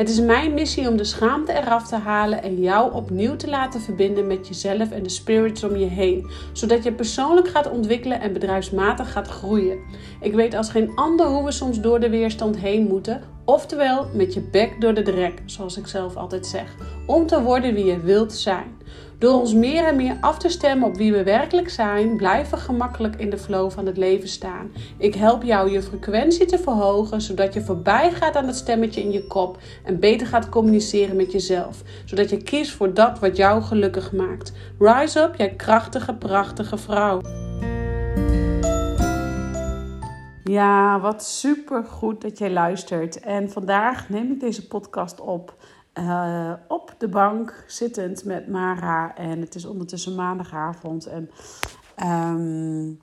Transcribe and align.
Het 0.00 0.08
is 0.08 0.20
mijn 0.20 0.54
missie 0.54 0.88
om 0.88 0.96
de 0.96 1.04
schaamte 1.04 1.52
eraf 1.52 1.88
te 1.88 1.96
halen 1.96 2.42
en 2.42 2.60
jou 2.60 2.94
opnieuw 2.94 3.36
te 3.36 3.48
laten 3.48 3.80
verbinden 3.80 4.26
met 4.26 4.48
jezelf 4.48 4.90
en 4.90 5.02
de 5.02 5.08
spirits 5.08 5.64
om 5.64 5.76
je 5.76 5.86
heen, 5.86 6.30
zodat 6.52 6.84
je 6.84 6.92
persoonlijk 6.92 7.48
gaat 7.48 7.70
ontwikkelen 7.70 8.20
en 8.20 8.32
bedrijfsmatig 8.32 9.12
gaat 9.12 9.28
groeien. 9.28 9.78
Ik 10.20 10.34
weet 10.34 10.54
als 10.54 10.70
geen 10.70 10.92
ander 10.94 11.26
hoe 11.26 11.44
we 11.44 11.52
soms 11.52 11.80
door 11.80 12.00
de 12.00 12.10
weerstand 12.10 12.56
heen 12.58 12.86
moeten, 12.86 13.22
oftewel 13.52 14.06
met 14.12 14.34
je 14.34 14.40
bek 14.40 14.80
door 14.80 14.94
de 14.94 15.02
drek, 15.02 15.42
zoals 15.44 15.76
ik 15.76 15.86
zelf 15.86 16.16
altijd 16.16 16.46
zeg, 16.46 16.74
om 17.06 17.26
te 17.26 17.42
worden 17.42 17.74
wie 17.74 17.84
je 17.84 18.00
wilt 18.00 18.32
zijn. 18.32 18.78
Door 19.18 19.40
ons 19.40 19.54
meer 19.54 19.84
en 19.84 19.96
meer 19.96 20.16
af 20.20 20.38
te 20.38 20.48
stemmen 20.48 20.88
op 20.88 20.96
wie 20.96 21.12
we 21.12 21.22
werkelijk 21.22 21.70
zijn, 21.70 22.16
blijven 22.16 22.58
we 22.58 22.64
gemakkelijk 22.64 23.16
in 23.16 23.30
de 23.30 23.38
flow 23.38 23.70
van 23.70 23.86
het 23.86 23.96
leven 23.96 24.28
staan. 24.28 24.70
Ik 24.98 25.14
help 25.14 25.42
jou 25.42 25.70
je 25.70 25.82
frequentie 25.82 26.46
te 26.46 26.58
verhogen, 26.58 27.20
zodat 27.20 27.54
je 27.54 27.60
voorbij 27.60 28.12
gaat 28.12 28.36
aan 28.36 28.46
het 28.46 28.56
stemmetje 28.56 29.00
in 29.00 29.12
je 29.12 29.26
kop 29.26 29.58
en 29.84 30.00
beter 30.00 30.26
gaat 30.26 30.48
communiceren 30.48 31.16
met 31.16 31.32
jezelf, 31.32 31.82
zodat 32.04 32.30
je 32.30 32.42
kiest 32.42 32.72
voor 32.72 32.94
dat 32.94 33.18
wat 33.18 33.36
jou 33.36 33.62
gelukkig 33.62 34.12
maakt. 34.12 34.52
Rise 34.78 35.20
up, 35.20 35.34
jij 35.36 35.50
krachtige, 35.50 36.14
prachtige 36.14 36.76
vrouw. 36.76 37.20
Ja, 40.44 41.00
wat 41.00 41.24
super 41.24 41.84
goed 41.84 42.20
dat 42.20 42.38
jij 42.38 42.50
luistert. 42.50 43.20
En 43.20 43.50
vandaag 43.50 44.08
neem 44.08 44.32
ik 44.32 44.40
deze 44.40 44.66
podcast 44.66 45.20
op. 45.20 45.54
Uh, 45.94 46.52
op 46.68 46.94
de 46.98 47.08
bank, 47.08 47.64
zittend 47.66 48.24
met 48.24 48.48
Mara. 48.48 49.16
En 49.16 49.40
het 49.40 49.54
is 49.54 49.64
ondertussen 49.64 50.14
maandagavond. 50.14 51.06
En 51.06 51.30
um, 52.04 53.00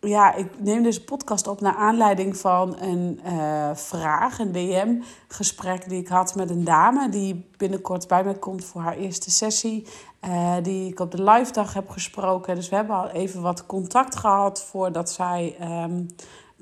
ja, 0.00 0.34
ik 0.34 0.60
neem 0.60 0.82
deze 0.82 1.04
podcast 1.04 1.46
op 1.46 1.60
naar 1.60 1.74
aanleiding 1.74 2.36
van 2.36 2.76
een 2.80 3.20
uh, 3.26 3.74
vraag, 3.74 4.38
een 4.38 4.52
DM-gesprek 4.52 5.88
die 5.88 6.00
ik 6.00 6.08
had 6.08 6.34
met 6.34 6.50
een 6.50 6.64
dame 6.64 7.08
die 7.08 7.50
binnenkort 7.56 8.08
bij 8.08 8.24
mij 8.24 8.34
komt 8.34 8.64
voor 8.64 8.80
haar 8.80 8.96
eerste 8.96 9.30
sessie. 9.30 9.86
Uh, 10.24 10.56
die 10.62 10.90
ik 10.90 11.00
op 11.00 11.10
de 11.10 11.22
live 11.22 11.52
dag 11.52 11.74
heb 11.74 11.88
gesproken. 11.88 12.54
Dus 12.54 12.68
we 12.68 12.76
hebben 12.76 12.96
al 12.96 13.08
even 13.08 13.42
wat 13.42 13.66
contact 13.66 14.16
gehad 14.16 14.62
voordat 14.62 15.10
zij 15.10 15.56
um, 15.60 16.06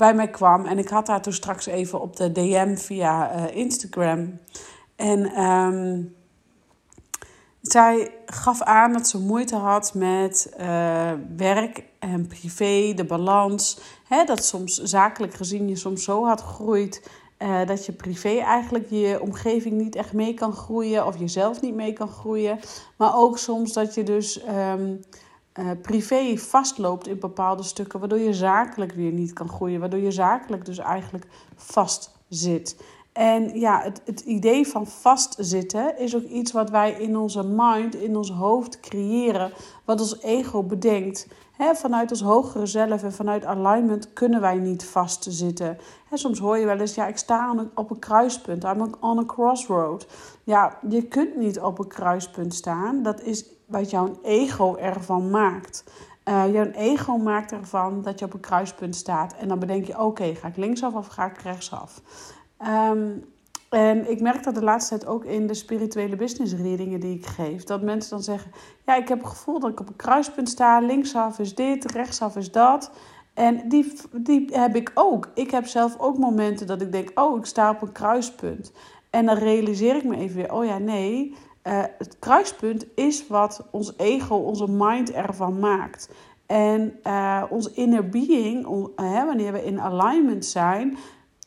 bij 0.01 0.15
mij 0.15 0.29
kwam. 0.29 0.67
En 0.67 0.79
ik 0.79 0.89
had 0.89 1.07
haar 1.07 1.23
toen 1.23 1.33
straks 1.33 1.67
even 1.67 2.01
op 2.01 2.17
de 2.17 2.33
DM 2.33 2.77
via 2.77 3.37
uh, 3.37 3.57
Instagram. 3.57 4.39
En 4.97 5.43
um, 5.43 6.15
zij 7.61 8.15
gaf 8.27 8.63
aan 8.63 8.93
dat 8.93 9.09
ze 9.09 9.19
moeite 9.19 9.57
had 9.57 9.95
met 9.95 10.55
uh, 10.61 11.13
werk 11.37 11.85
en 11.99 12.27
privé, 12.27 12.93
de 12.95 13.05
balans. 13.05 13.81
Hè, 14.09 14.25
dat 14.25 14.45
soms 14.45 14.77
zakelijk 14.77 15.35
gezien 15.35 15.69
je 15.69 15.77
soms 15.77 16.05
zo 16.05 16.27
had 16.27 16.41
gegroeid. 16.41 17.11
Uh, 17.39 17.67
dat 17.67 17.87
je 17.87 17.93
privé 17.93 18.39
eigenlijk 18.39 18.91
je 18.91 19.19
omgeving 19.21 19.81
niet 19.81 19.97
echt 19.97 20.13
mee 20.13 20.35
kan 20.35 20.53
groeien. 20.53 21.07
Of 21.07 21.19
jezelf 21.19 21.61
niet 21.61 21.75
mee 21.75 21.93
kan 21.93 22.09
groeien. 22.09 22.59
Maar 22.97 23.17
ook 23.17 23.39
soms 23.39 23.73
dat 23.73 23.95
je 23.95 24.03
dus 24.03 24.43
um, 24.49 25.01
uh, 25.59 25.71
privé 25.83 26.37
vastloopt 26.37 27.09
in 27.09 27.19
bepaalde 27.19 27.63
stukken. 27.63 28.01
Waardoor 28.01 28.19
je 28.19 28.35
zakelijk 28.35 28.93
weer 28.93 29.13
niet 29.13 29.33
kan 29.33 29.49
groeien. 29.49 29.81
Waardoor 29.81 30.01
je 30.01 30.11
zakelijk 30.11 30.65
dus 30.65 30.79
eigenlijk 30.79 31.27
vast 31.57 32.19
zit. 32.29 32.77
En 33.13 33.59
ja, 33.59 33.81
het, 33.83 34.03
het 34.05 34.21
idee 34.21 34.67
van 34.67 34.87
vastzitten 34.87 35.99
is 35.99 36.17
ook 36.17 36.25
iets 36.25 36.53
wat 36.53 36.71
wij 36.71 36.93
in 36.93 37.17
onze 37.17 37.45
mind, 37.45 37.95
in 37.95 38.17
ons 38.17 38.31
hoofd 38.31 38.81
creëren, 38.81 39.53
wat 39.85 40.01
ons 40.01 40.23
ego 40.23 40.63
bedenkt. 40.63 41.27
Vanuit 41.75 42.11
ons 42.11 42.23
hogere 42.23 42.67
zelf 42.67 43.03
en 43.03 43.13
vanuit 43.13 43.45
alignment 43.45 44.13
kunnen 44.13 44.41
wij 44.41 44.59
niet 44.59 44.85
vastzitten. 44.85 45.79
He, 46.09 46.17
soms 46.17 46.39
hoor 46.39 46.59
je 46.59 46.67
wel 46.67 46.79
eens, 46.79 46.95
ja, 46.95 47.07
ik 47.07 47.17
sta 47.17 47.55
op 47.75 47.91
een 47.91 47.99
kruispunt, 47.99 48.65
I'm 48.65 48.95
on 49.01 49.19
a 49.19 49.25
crossroad. 49.25 50.07
Ja, 50.45 50.79
je 50.89 51.03
kunt 51.03 51.37
niet 51.37 51.61
op 51.61 51.79
een 51.79 51.89
kruispunt 51.89 52.55
staan. 52.55 53.03
Dat 53.03 53.23
is 53.23 53.45
wat 53.71 53.91
jouw 53.91 54.19
ego 54.23 54.77
ervan 54.77 55.31
maakt. 55.31 55.85
Uh, 56.25 56.53
jouw 56.53 56.71
ego 56.71 57.17
maakt 57.17 57.53
ervan 57.53 58.03
dat 58.03 58.19
je 58.19 58.25
op 58.25 58.35
een 58.35 58.41
kruispunt 58.41 58.97
staat. 58.97 59.35
En 59.35 59.49
dan 59.49 59.59
bedenk 59.59 59.85
je, 59.85 60.01
oké, 60.01 60.35
ga 60.35 60.49
ik 60.49 60.57
linksaf 60.57 60.95
of 60.95 61.07
ga 61.07 61.27
ik 61.27 61.39
rechtsaf? 61.39 62.03
Um, 62.67 63.25
en 63.71 64.11
ik 64.11 64.21
merk 64.21 64.43
dat 64.43 64.55
de 64.55 64.63
laatste 64.63 64.99
tijd 64.99 65.11
ook 65.11 65.25
in 65.25 65.47
de 65.47 65.55
spirituele 65.55 66.17
business 66.17 66.55
readingen 66.55 67.01
die 67.01 67.17
ik 67.17 67.27
geef. 67.27 67.65
Dat 67.65 67.83
mensen 67.83 68.11
dan 68.11 68.23
zeggen, 68.23 68.51
ja, 68.87 68.97
ik 68.97 69.09
heb 69.09 69.19
het 69.19 69.29
gevoel 69.29 69.61
dat 69.61 69.71
ik 69.71 69.81
op 69.81 69.89
een 69.89 69.97
kruispunt 69.97 70.49
sta. 70.49 70.81
Linksaf 70.81 71.39
is 71.39 71.55
dit, 71.55 71.93
rechtsaf 71.93 72.37
is 72.37 72.53
dat. 72.53 72.91
En 73.35 73.69
die, 73.69 73.93
die 74.13 74.49
heb 74.53 74.77
ik 74.77 74.91
ook. 74.95 75.29
Ik 75.35 75.51
heb 75.51 75.67
zelf 75.67 75.99
ook 75.99 76.19
momenten 76.19 76.67
dat 76.67 76.83
ik 76.83 76.93
denk, 76.93 77.11
oh, 77.15 77.39
ik 77.39 77.45
sta 77.45 77.71
op 77.71 77.83
een 77.83 77.93
kruispunt. 77.93 78.73
En 79.11 79.27
dan 79.27 79.37
realiseer 79.37 79.97
ik 79.97 80.05
me 80.05 80.17
even 80.17 80.37
weer, 80.37 80.53
oh 80.53 80.65
ja, 80.65 80.79
nee. 80.79 81.35
Uh, 81.65 81.83
het 81.99 82.19
kruispunt 82.19 82.87
is 82.95 83.27
wat 83.27 83.67
ons 83.71 83.93
ego, 83.97 84.37
onze 84.37 84.69
mind 84.69 85.13
ervan 85.13 85.59
maakt. 85.59 86.11
En 86.47 86.99
uh, 87.05 87.43
ons 87.51 87.71
inner 87.71 88.09
being, 88.09 88.67
uh, 88.67 89.25
wanneer 89.25 89.53
we 89.53 89.65
in 89.65 89.81
alignment 89.81 90.45
zijn, 90.45 90.99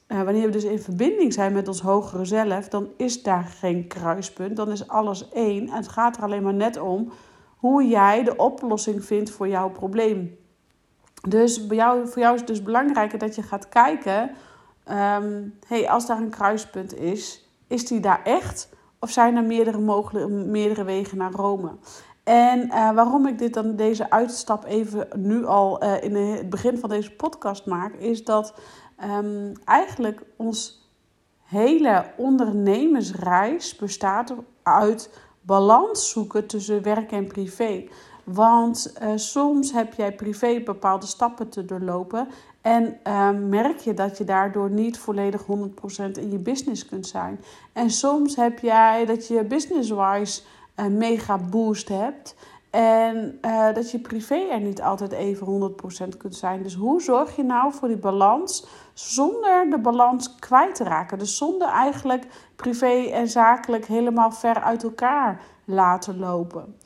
wanneer 0.07 0.46
we 0.46 0.51
dus 0.51 0.63
in 0.63 0.79
verbinding 0.79 1.34
zijn 1.34 1.53
met 1.53 1.68
ons 1.68 1.81
hogere 1.81 2.25
zelf, 2.25 2.68
dan 2.68 2.90
is 2.97 3.24
daar 3.24 3.44
geen 3.44 3.88
kruispunt. 3.88 4.56
Dan 4.56 4.72
is 4.72 4.88
alles 4.88 5.29
één. 5.29 5.69
En 5.69 5.75
het 5.75 5.88
gaat 5.88 6.18
er 6.18 6.24
alleen 6.24 6.44
maar 6.44 6.53
net 6.53 6.80
om 6.80 7.12
hoe 7.57 7.88
jij 7.88 8.24
de 8.24 8.35
oplossing 8.35 9.06
vindt 9.06 9.31
voor 9.31 9.47
jouw 9.47 9.69
probleem. 9.69 10.38
Dus 11.28 11.66
jou, 11.69 12.07
voor 12.07 12.22
jou 12.22 12.34
is 12.34 12.40
het 12.40 12.50
dus 12.50 12.63
belangrijker 12.63 13.19
dat 13.19 13.35
je 13.35 13.41
gaat 13.41 13.69
kijken: 13.69 14.22
um, 14.90 15.53
hey, 15.68 15.90
als 15.90 16.06
daar 16.06 16.18
een 16.18 16.30
kruispunt 16.30 16.95
is, 16.95 17.50
is 17.68 17.88
die 17.88 18.00
daar 18.00 18.24
echt? 18.24 18.69
Of 19.03 19.09
zijn 19.09 19.35
er 19.35 19.43
meerdere, 19.43 19.79
mogelijke, 19.79 20.29
meerdere 20.29 20.83
wegen 20.83 21.17
naar 21.17 21.31
Rome? 21.31 21.71
En 22.23 22.65
uh, 22.65 22.91
waarom 22.91 23.27
ik 23.27 23.37
dit 23.37 23.53
dan, 23.53 23.75
deze 23.75 24.09
uitstap 24.09 24.65
even 24.65 25.07
nu 25.15 25.45
al 25.45 25.83
uh, 25.83 26.03
in 26.03 26.15
het 26.15 26.49
begin 26.49 26.77
van 26.77 26.89
deze 26.89 27.11
podcast 27.11 27.65
maak, 27.65 27.93
is 27.93 28.23
dat 28.23 28.53
um, 29.03 29.51
eigenlijk 29.65 30.21
ons 30.37 30.89
hele 31.41 32.05
ondernemersreis 32.17 33.75
bestaat 33.75 34.33
uit 34.63 35.19
balans 35.41 36.09
zoeken 36.09 36.47
tussen 36.47 36.83
werk 36.83 37.11
en 37.11 37.27
privé. 37.27 37.87
Want 38.23 38.93
uh, 39.01 39.11
soms 39.15 39.71
heb 39.71 39.93
jij 39.93 40.15
privé 40.15 40.61
bepaalde 40.65 41.05
stappen 41.05 41.49
te 41.49 41.65
doorlopen 41.65 42.27
en 42.63 43.00
uh, 43.07 43.29
merk 43.29 43.79
je 43.79 43.94
dat 43.94 44.18
je 44.18 44.24
daardoor 44.24 44.69
niet 44.69 45.00
volledig 45.00 45.41
100% 45.41 45.46
in 46.12 46.31
je 46.31 46.38
business 46.38 46.85
kunt 46.85 47.07
zijn. 47.07 47.40
En 47.74 47.90
soms 47.90 48.35
heb 48.35 48.59
jij 48.59 49.06
dat 49.06 49.28
je 49.28 49.44
business-wise 49.44 50.41
een 50.75 50.97
mega 50.97 51.38
boost 51.38 51.88
hebt. 51.90 52.35
En 52.69 53.40
uh, 53.46 53.74
dat 53.74 53.91
je 53.91 54.00
privé 54.00 54.35
er 54.35 54.59
niet 54.59 54.81
altijd 54.81 55.12
even 55.12 55.74
100% 56.13 56.18
kunt 56.18 56.35
zijn. 56.35 56.63
Dus 56.63 56.75
hoe 56.75 57.01
zorg 57.01 57.35
je 57.35 57.44
nou 57.44 57.74
voor 57.74 57.88
die 57.88 57.97
balans 57.97 58.66
zonder 58.94 59.69
de 59.69 59.78
balans 59.78 60.35
kwijt 60.35 60.75
te 60.75 60.84
raken? 60.84 61.19
Dus 61.19 61.38
zonder 61.38 61.68
eigenlijk 61.68 62.25
privé 62.56 63.09
en 63.12 63.28
zakelijk 63.28 63.85
helemaal 63.85 64.31
ver 64.31 64.62
uit 64.62 64.84
elkaar 64.84 65.41
laten 65.66 66.19
lopen. 66.19 66.78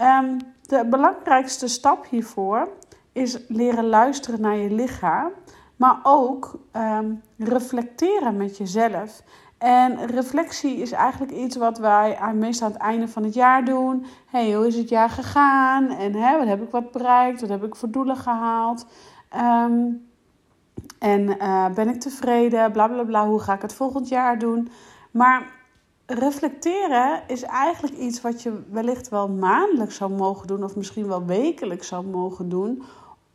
Um, 0.00 0.38
de 0.62 0.86
belangrijkste 0.90 1.68
stap 1.68 2.06
hiervoor 2.10 2.68
is 3.16 3.38
leren 3.48 3.86
luisteren 3.88 4.40
naar 4.40 4.56
je 4.56 4.70
lichaam. 4.70 5.30
Maar 5.76 6.00
ook 6.02 6.58
um, 6.76 7.22
reflecteren 7.38 8.36
met 8.36 8.56
jezelf. 8.56 9.22
En 9.58 10.06
reflectie 10.06 10.76
is 10.76 10.92
eigenlijk 10.92 11.32
iets 11.32 11.56
wat 11.56 11.78
wij 11.78 12.18
meestal 12.34 12.66
aan 12.66 12.72
het 12.72 12.82
einde 12.82 13.08
van 13.08 13.22
het 13.22 13.34
jaar 13.34 13.64
doen. 13.64 14.06
hey, 14.26 14.52
hoe 14.52 14.66
is 14.66 14.76
het 14.76 14.88
jaar 14.88 15.10
gegaan? 15.10 15.90
En 15.90 16.14
hè, 16.14 16.38
wat 16.38 16.46
heb 16.46 16.62
ik 16.62 16.70
wat 16.70 16.90
bereikt? 16.90 17.40
Wat 17.40 17.50
heb 17.50 17.64
ik 17.64 17.76
voor 17.76 17.90
doelen 17.90 18.16
gehaald? 18.16 18.86
Um, 19.34 20.08
en 20.98 21.20
uh, 21.22 21.68
ben 21.74 21.88
ik 21.88 22.00
tevreden? 22.00 22.72
Bla 22.72 22.88
bla 22.88 23.04
bla. 23.04 23.26
Hoe 23.26 23.40
ga 23.40 23.54
ik 23.54 23.62
het 23.62 23.74
volgend 23.74 24.08
jaar 24.08 24.38
doen? 24.38 24.68
Maar 25.10 25.46
reflecteren 26.06 27.22
is 27.26 27.42
eigenlijk 27.42 27.96
iets 27.96 28.20
wat 28.20 28.42
je 28.42 28.62
wellicht 28.70 29.08
wel 29.08 29.28
maandelijks 29.28 29.96
zou 29.96 30.12
mogen 30.12 30.46
doen, 30.46 30.64
of 30.64 30.76
misschien 30.76 31.06
wel 31.06 31.24
wekelijks 31.24 31.88
zou 31.88 32.06
mogen 32.06 32.48
doen. 32.48 32.82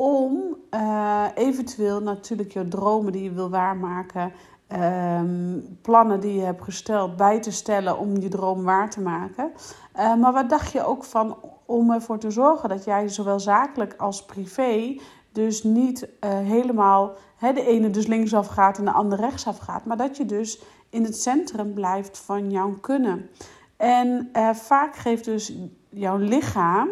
Om 0.02 0.58
uh, 0.72 1.26
eventueel 1.36 2.02
natuurlijk 2.02 2.52
je 2.52 2.68
dromen 2.68 3.12
die 3.12 3.24
je 3.24 3.32
wil 3.32 3.50
waarmaken 3.50 4.32
um, 4.74 5.78
plannen 5.82 6.20
die 6.20 6.34
je 6.34 6.42
hebt 6.42 6.64
gesteld 6.64 7.16
bij 7.16 7.40
te 7.40 7.52
stellen 7.52 7.98
om 7.98 8.18
je 8.18 8.30
droom 8.30 8.64
waar 8.64 8.90
te 8.90 9.02
maken. 9.02 9.52
Uh, 9.96 10.16
maar 10.16 10.34
wat 10.34 10.50
dacht 10.50 10.72
je 10.72 10.86
ook 10.86 11.04
van 11.04 11.38
om 11.66 11.92
ervoor 11.92 12.18
te 12.18 12.32
zorgen 12.32 12.70
dat 12.70 12.84
jij 12.84 13.08
zowel 13.08 13.40
zakelijk 13.40 13.94
als 13.98 14.26
privé 14.26 15.00
dus 15.32 15.64
niet 15.64 16.02
uh, 16.04 16.30
helemaal 16.30 17.14
de 17.40 17.66
ene 17.66 17.90
dus 17.90 18.08
linksaf 18.08 18.48
gaat 18.48 18.78
en 18.78 18.86
de 18.86 18.92
andere 18.92 19.22
rechtsaf 19.22 19.58
gaat. 19.58 19.86
Maar 19.86 19.98
dat 19.98 20.18
je 20.18 20.26
dus 20.26 20.62
in 20.90 21.04
het 21.04 21.22
centrum 21.22 21.74
blijft 21.74 22.18
van 22.18 22.52
jouw 22.52 22.72
kunnen. 22.72 23.30
En 23.78 24.30
vaak 24.54 24.96
geeft 24.96 25.26
dus 25.26 25.54
jouw 25.90 26.18
lichaam 26.18 26.90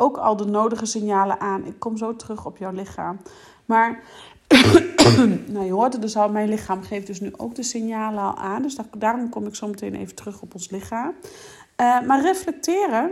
ook 0.00 0.16
al 0.16 0.36
de 0.36 0.44
nodige 0.44 0.86
signalen 0.86 1.40
aan. 1.40 1.66
Ik 1.66 1.78
kom 1.78 1.96
zo 1.96 2.16
terug 2.16 2.46
op 2.46 2.56
jouw 2.56 2.72
lichaam. 2.72 3.20
Maar 3.64 4.02
nou, 5.52 5.64
je 5.64 5.72
hoort 5.72 5.92
het 5.92 6.02
dus 6.02 6.16
al, 6.16 6.28
mijn 6.28 6.48
lichaam 6.48 6.82
geeft 6.82 7.06
dus 7.06 7.20
nu 7.20 7.32
ook 7.36 7.54
de 7.54 7.62
signalen 7.62 8.22
al 8.22 8.36
aan. 8.36 8.62
Dus 8.62 8.76
daarom 8.96 9.28
kom 9.28 9.46
ik 9.46 9.54
zo 9.54 9.66
meteen 9.66 9.94
even 9.94 10.14
terug 10.14 10.42
op 10.42 10.54
ons 10.54 10.70
lichaam. 10.70 11.14
Uh, 11.80 12.00
maar 12.00 12.22
reflecteren, 12.22 13.10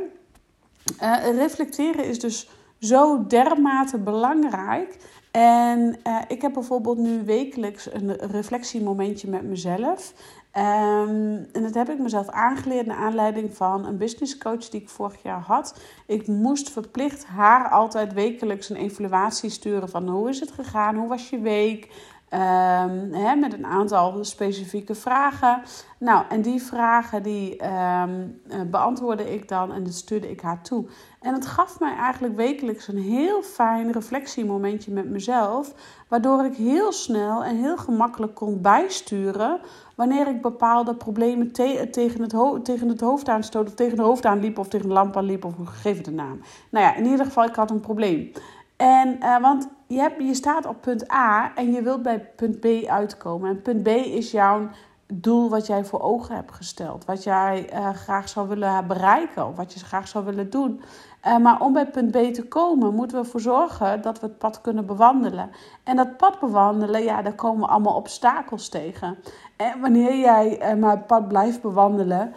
uh, 1.02 1.16
reflecteren 1.36 2.04
is 2.04 2.20
dus 2.20 2.48
zo 2.80 3.26
dermate 3.26 3.98
belangrijk. 3.98 4.96
En 5.38 5.96
uh, 6.06 6.20
ik 6.28 6.42
heb 6.42 6.52
bijvoorbeeld 6.52 6.98
nu 6.98 7.24
wekelijks 7.24 7.92
een 7.92 8.16
reflectiemomentje 8.16 9.28
met 9.28 9.42
mezelf. 9.42 10.12
Um, 10.54 11.46
en 11.52 11.62
dat 11.62 11.74
heb 11.74 11.88
ik 11.88 11.98
mezelf 11.98 12.28
aangeleerd 12.28 12.86
naar 12.86 12.96
aanleiding 12.96 13.56
van 13.56 13.86
een 13.86 13.96
business 13.96 14.38
coach 14.38 14.68
die 14.68 14.80
ik 14.80 14.88
vorig 14.88 15.22
jaar 15.22 15.40
had. 15.40 15.80
Ik 16.06 16.26
moest 16.26 16.70
verplicht 16.70 17.24
haar 17.24 17.68
altijd 17.68 18.12
wekelijks 18.12 18.68
een 18.68 18.76
evaluatie 18.76 19.50
sturen 19.50 19.88
van 19.88 20.08
hoe 20.08 20.28
is 20.28 20.40
het 20.40 20.50
gegaan, 20.50 20.96
hoe 20.96 21.08
was 21.08 21.30
je 21.30 21.40
week, 21.40 21.88
Hè, 22.28 23.34
met 23.34 23.52
een 23.52 23.66
aantal 23.66 24.24
specifieke 24.24 24.94
vragen. 24.94 25.62
Nou, 25.98 26.24
en 26.28 26.42
die 26.42 26.62
vragen 26.62 27.22
die 27.22 27.62
um, 28.02 28.40
beantwoordde 28.70 29.34
ik 29.34 29.48
dan 29.48 29.72
en 29.72 29.84
dat 29.84 29.94
stuurde 29.94 30.30
ik 30.30 30.40
haar 30.40 30.62
toe. 30.62 30.86
En 31.20 31.34
het 31.34 31.46
gaf 31.46 31.80
mij 31.80 31.96
eigenlijk 31.96 32.36
wekelijks 32.36 32.88
een 32.88 32.98
heel 32.98 33.42
fijn 33.42 33.92
reflectiemomentje 33.92 34.92
met 34.92 35.10
mezelf. 35.10 35.74
Waardoor 36.08 36.44
ik 36.44 36.54
heel 36.54 36.92
snel 36.92 37.44
en 37.44 37.56
heel 37.56 37.76
gemakkelijk 37.76 38.34
kon 38.34 38.60
bijsturen 38.60 39.60
wanneer 39.94 40.28
ik 40.28 40.42
bepaalde 40.42 40.94
problemen 40.94 41.52
te 41.52 41.88
tegen, 41.90 42.22
het 42.22 42.64
tegen 42.64 42.88
het 42.88 43.00
hoofd 43.00 43.28
aanstoot, 43.28 43.66
of 43.66 43.74
tegen 43.74 43.96
de 43.96 44.02
hoofd 44.02 44.26
aanliep, 44.26 44.58
of 44.58 44.68
tegen 44.68 44.88
de 44.88 44.94
lamp 44.94 45.16
aanliep, 45.16 45.44
of 45.44 45.54
het 45.82 46.06
een 46.06 46.14
naam. 46.14 46.40
Nou 46.70 46.84
ja, 46.84 46.94
in 46.94 47.04
ieder 47.04 47.24
geval, 47.24 47.44
ik 47.44 47.54
had 47.54 47.70
een 47.70 47.80
probleem. 47.80 48.32
En, 48.76 49.16
uh, 49.20 49.40
want 49.40 49.68
je, 49.88 49.98
hebt, 49.98 50.22
je 50.22 50.34
staat 50.34 50.66
op 50.66 50.80
punt 50.80 51.12
A 51.12 51.52
en 51.54 51.72
je 51.72 51.82
wilt 51.82 52.02
bij 52.02 52.20
punt 52.36 52.60
B 52.60 52.66
uitkomen. 52.86 53.50
En 53.50 53.62
punt 53.62 53.82
B 53.82 53.88
is 53.88 54.30
jouw 54.30 54.68
doel 55.12 55.48
wat 55.48 55.66
jij 55.66 55.84
voor 55.84 56.00
ogen 56.00 56.34
hebt 56.34 56.52
gesteld. 56.52 57.04
Wat 57.04 57.22
jij 57.22 57.70
uh, 57.72 57.90
graag 57.90 58.28
zou 58.28 58.48
willen 58.48 58.86
bereiken 58.86 59.46
of 59.46 59.56
wat 59.56 59.72
je 59.72 59.84
graag 59.84 60.08
zou 60.08 60.24
willen 60.24 60.50
doen. 60.50 60.80
Uh, 61.26 61.38
maar 61.38 61.60
om 61.60 61.72
bij 61.72 61.86
punt 61.86 62.10
B 62.10 62.34
te 62.34 62.44
komen, 62.48 62.94
moeten 62.94 63.16
we 63.16 63.24
ervoor 63.24 63.40
zorgen 63.40 64.02
dat 64.02 64.20
we 64.20 64.26
het 64.26 64.38
pad 64.38 64.60
kunnen 64.60 64.86
bewandelen. 64.86 65.50
En 65.84 65.96
dat 65.96 66.16
pad 66.16 66.40
bewandelen, 66.40 67.02
ja, 67.02 67.22
daar 67.22 67.34
komen 67.34 67.60
we 67.60 67.72
allemaal 67.72 67.96
obstakels 67.96 68.68
tegen. 68.68 69.16
En 69.56 69.80
wanneer 69.80 70.18
jij 70.18 70.72
uh, 70.72 70.80
maar 70.80 70.90
het 70.90 71.06
pad 71.06 71.28
blijft 71.28 71.62
bewandelen. 71.62 72.34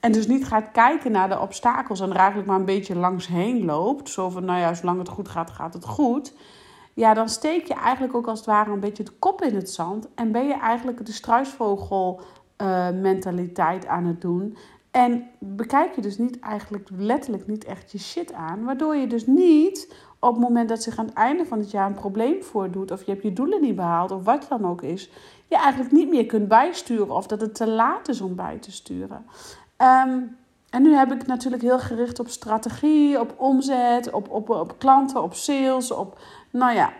En 0.00 0.12
dus 0.12 0.26
niet 0.26 0.46
gaat 0.46 0.70
kijken 0.72 1.12
naar 1.12 1.28
de 1.28 1.38
obstakels 1.38 2.00
en 2.00 2.10
er 2.10 2.16
eigenlijk 2.16 2.48
maar 2.48 2.58
een 2.58 2.64
beetje 2.64 2.96
langs 2.96 3.26
heen 3.26 3.64
loopt. 3.64 4.08
Zo 4.08 4.28
van, 4.28 4.44
nou 4.44 4.58
ja, 4.58 4.74
zolang 4.74 4.98
het 4.98 5.08
goed 5.08 5.28
gaat, 5.28 5.50
gaat 5.50 5.74
het 5.74 5.84
goed. 5.84 6.32
Ja, 6.94 7.14
dan 7.14 7.28
steek 7.28 7.66
je 7.66 7.74
eigenlijk 7.74 8.14
ook 8.14 8.26
als 8.26 8.38
het 8.38 8.48
ware 8.48 8.70
een 8.70 8.80
beetje 8.80 9.04
de 9.04 9.12
kop 9.18 9.42
in 9.42 9.54
het 9.54 9.70
zand. 9.70 10.08
En 10.14 10.32
ben 10.32 10.46
je 10.46 10.58
eigenlijk 10.58 11.06
de 11.06 11.12
struisvogel 11.12 12.20
uh, 12.62 12.90
mentaliteit 12.90 13.86
aan 13.86 14.04
het 14.04 14.20
doen. 14.20 14.56
En 14.90 15.26
bekijk 15.38 15.94
je 15.94 16.00
dus 16.00 16.18
niet 16.18 16.38
eigenlijk 16.38 16.88
letterlijk 16.96 17.46
niet 17.46 17.64
echt 17.64 17.92
je 17.92 17.98
shit 17.98 18.32
aan. 18.32 18.64
Waardoor 18.64 18.96
je 18.96 19.06
dus 19.06 19.26
niet 19.26 19.94
op 20.18 20.32
het 20.32 20.42
moment 20.42 20.68
dat 20.68 20.82
zich 20.82 20.98
aan 20.98 21.06
het 21.06 21.14
einde 21.14 21.44
van 21.44 21.58
het 21.58 21.70
jaar 21.70 21.86
een 21.86 21.94
probleem 21.94 22.42
voordoet. 22.42 22.90
Of 22.90 23.04
je 23.04 23.10
hebt 23.10 23.22
je 23.22 23.32
doelen 23.32 23.60
niet 23.60 23.76
behaald 23.76 24.10
of 24.10 24.24
wat 24.24 24.46
dan 24.48 24.66
ook 24.66 24.82
is. 24.82 25.10
Je 25.46 25.56
eigenlijk 25.56 25.92
niet 25.92 26.08
meer 26.08 26.26
kunt 26.26 26.48
bijsturen 26.48 27.10
of 27.10 27.26
dat 27.26 27.40
het 27.40 27.54
te 27.54 27.66
laat 27.66 28.08
is 28.08 28.20
om 28.20 28.34
bij 28.34 28.58
te 28.58 28.72
sturen. 28.72 29.24
Um, 29.82 30.36
en 30.70 30.82
nu 30.82 30.94
heb 30.94 31.12
ik 31.12 31.26
natuurlijk 31.26 31.62
heel 31.62 31.78
gericht 31.78 32.18
op 32.18 32.28
strategie, 32.28 33.20
op 33.20 33.34
omzet, 33.36 34.10
op, 34.10 34.30
op, 34.30 34.50
op 34.50 34.78
klanten, 34.78 35.22
op 35.22 35.34
sales, 35.34 35.90
op, 35.90 36.18
nou 36.50 36.74
ja, 36.74 36.92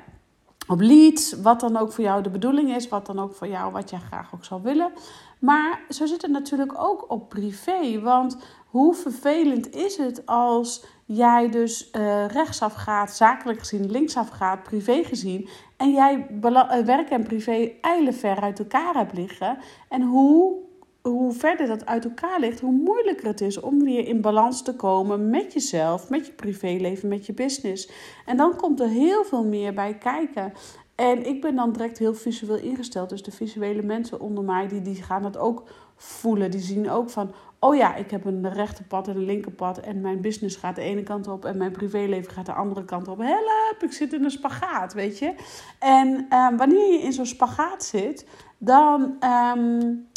op 0.67 0.81
leads. 0.81 1.33
Wat 1.33 1.61
dan 1.61 1.77
ook 1.77 1.93
voor 1.93 2.05
jou 2.05 2.23
de 2.23 2.31
bedoeling 2.31 2.75
is, 2.75 2.89
wat 2.89 3.07
dan 3.07 3.19
ook 3.19 3.35
voor 3.35 3.49
jou, 3.49 3.73
wat 3.73 3.91
jij 3.91 3.99
graag 3.99 4.35
ook 4.35 4.45
zou 4.45 4.63
willen. 4.63 4.93
Maar 5.39 5.81
zo 5.89 6.07
zit 6.07 6.23
het 6.23 6.31
natuurlijk 6.31 6.83
ook 6.83 7.11
op 7.11 7.29
privé. 7.29 8.01
Want 8.01 8.37
hoe 8.67 8.95
vervelend 8.95 9.75
is 9.75 9.97
het 9.97 10.27
als 10.27 10.85
jij 11.05 11.51
dus 11.51 11.91
uh, 11.93 12.27
rechtsaf 12.27 12.75
gaat, 12.75 13.17
zakelijk 13.17 13.59
gezien, 13.59 13.91
linksaf 13.91 14.29
gaat, 14.29 14.63
privé 14.63 15.03
gezien. 15.05 15.49
En 15.77 15.91
jij 15.91 16.27
uh, 16.45 16.85
werk 16.85 17.11
en 17.11 17.23
privé 17.23 17.73
ver 18.11 18.41
uit 18.41 18.59
elkaar 18.59 18.95
hebt 18.95 19.13
liggen. 19.13 19.59
En 19.89 20.03
hoe 20.03 20.67
hoe 21.11 21.33
verder 21.33 21.67
dat 21.67 21.87
uit 21.87 22.05
elkaar 22.05 22.41
ligt, 22.41 22.61
hoe 22.61 22.73
moeilijker 22.73 23.27
het 23.27 23.41
is 23.41 23.61
om 23.61 23.85
weer 23.85 24.07
in 24.07 24.21
balans 24.21 24.63
te 24.63 24.75
komen 24.75 25.31
met 25.31 25.53
jezelf, 25.53 26.09
met 26.09 26.27
je 26.27 26.33
privéleven, 26.33 27.09
met 27.09 27.27
je 27.27 27.33
business. 27.33 27.91
En 28.27 28.37
dan 28.37 28.57
komt 28.57 28.81
er 28.81 28.89
heel 28.89 29.25
veel 29.25 29.45
meer 29.45 29.75
bij 29.75 29.95
kijken. 29.95 30.53
En 30.95 31.27
ik 31.27 31.41
ben 31.41 31.55
dan 31.55 31.73
direct 31.73 31.99
heel 31.99 32.15
visueel 32.15 32.59
ingesteld. 32.59 33.09
Dus 33.09 33.23
de 33.23 33.31
visuele 33.31 33.83
mensen 33.83 34.21
onder 34.21 34.45
mij, 34.45 34.69
die, 34.69 34.83
die 34.83 35.03
gaan 35.03 35.23
dat 35.23 35.37
ook 35.37 35.63
voelen. 35.97 36.51
Die 36.51 36.61
zien 36.61 36.91
ook 36.91 37.11
van, 37.11 37.33
oh 37.59 37.77
ja, 37.77 37.95
ik 37.95 38.11
heb 38.11 38.25
een 38.25 38.53
rechterpad 38.53 39.09
en 39.09 39.17
een 39.17 39.25
linkerpad. 39.25 39.79
En 39.79 40.01
mijn 40.01 40.21
business 40.21 40.57
gaat 40.57 40.75
de 40.75 40.83
ene 40.83 41.03
kant 41.03 41.29
op 41.29 41.45
en 41.45 41.57
mijn 41.57 41.73
privéleven 41.73 42.33
gaat 42.33 42.47
de 42.47 42.53
andere 42.53 42.85
kant 42.85 43.09
op. 43.09 43.19
Help, 43.19 43.77
ik 43.81 43.93
zit 43.93 44.13
in 44.13 44.25
een 44.25 44.31
spagaat, 44.31 44.95
weet 44.95 45.19
je. 45.19 45.35
En 45.79 46.09
um, 46.37 46.57
wanneer 46.57 46.93
je 46.93 46.99
in 46.99 47.13
zo'n 47.13 47.27
spagaat 47.27 47.85
zit, 47.85 48.27
dan... 48.59 49.17
Um, 49.57 50.08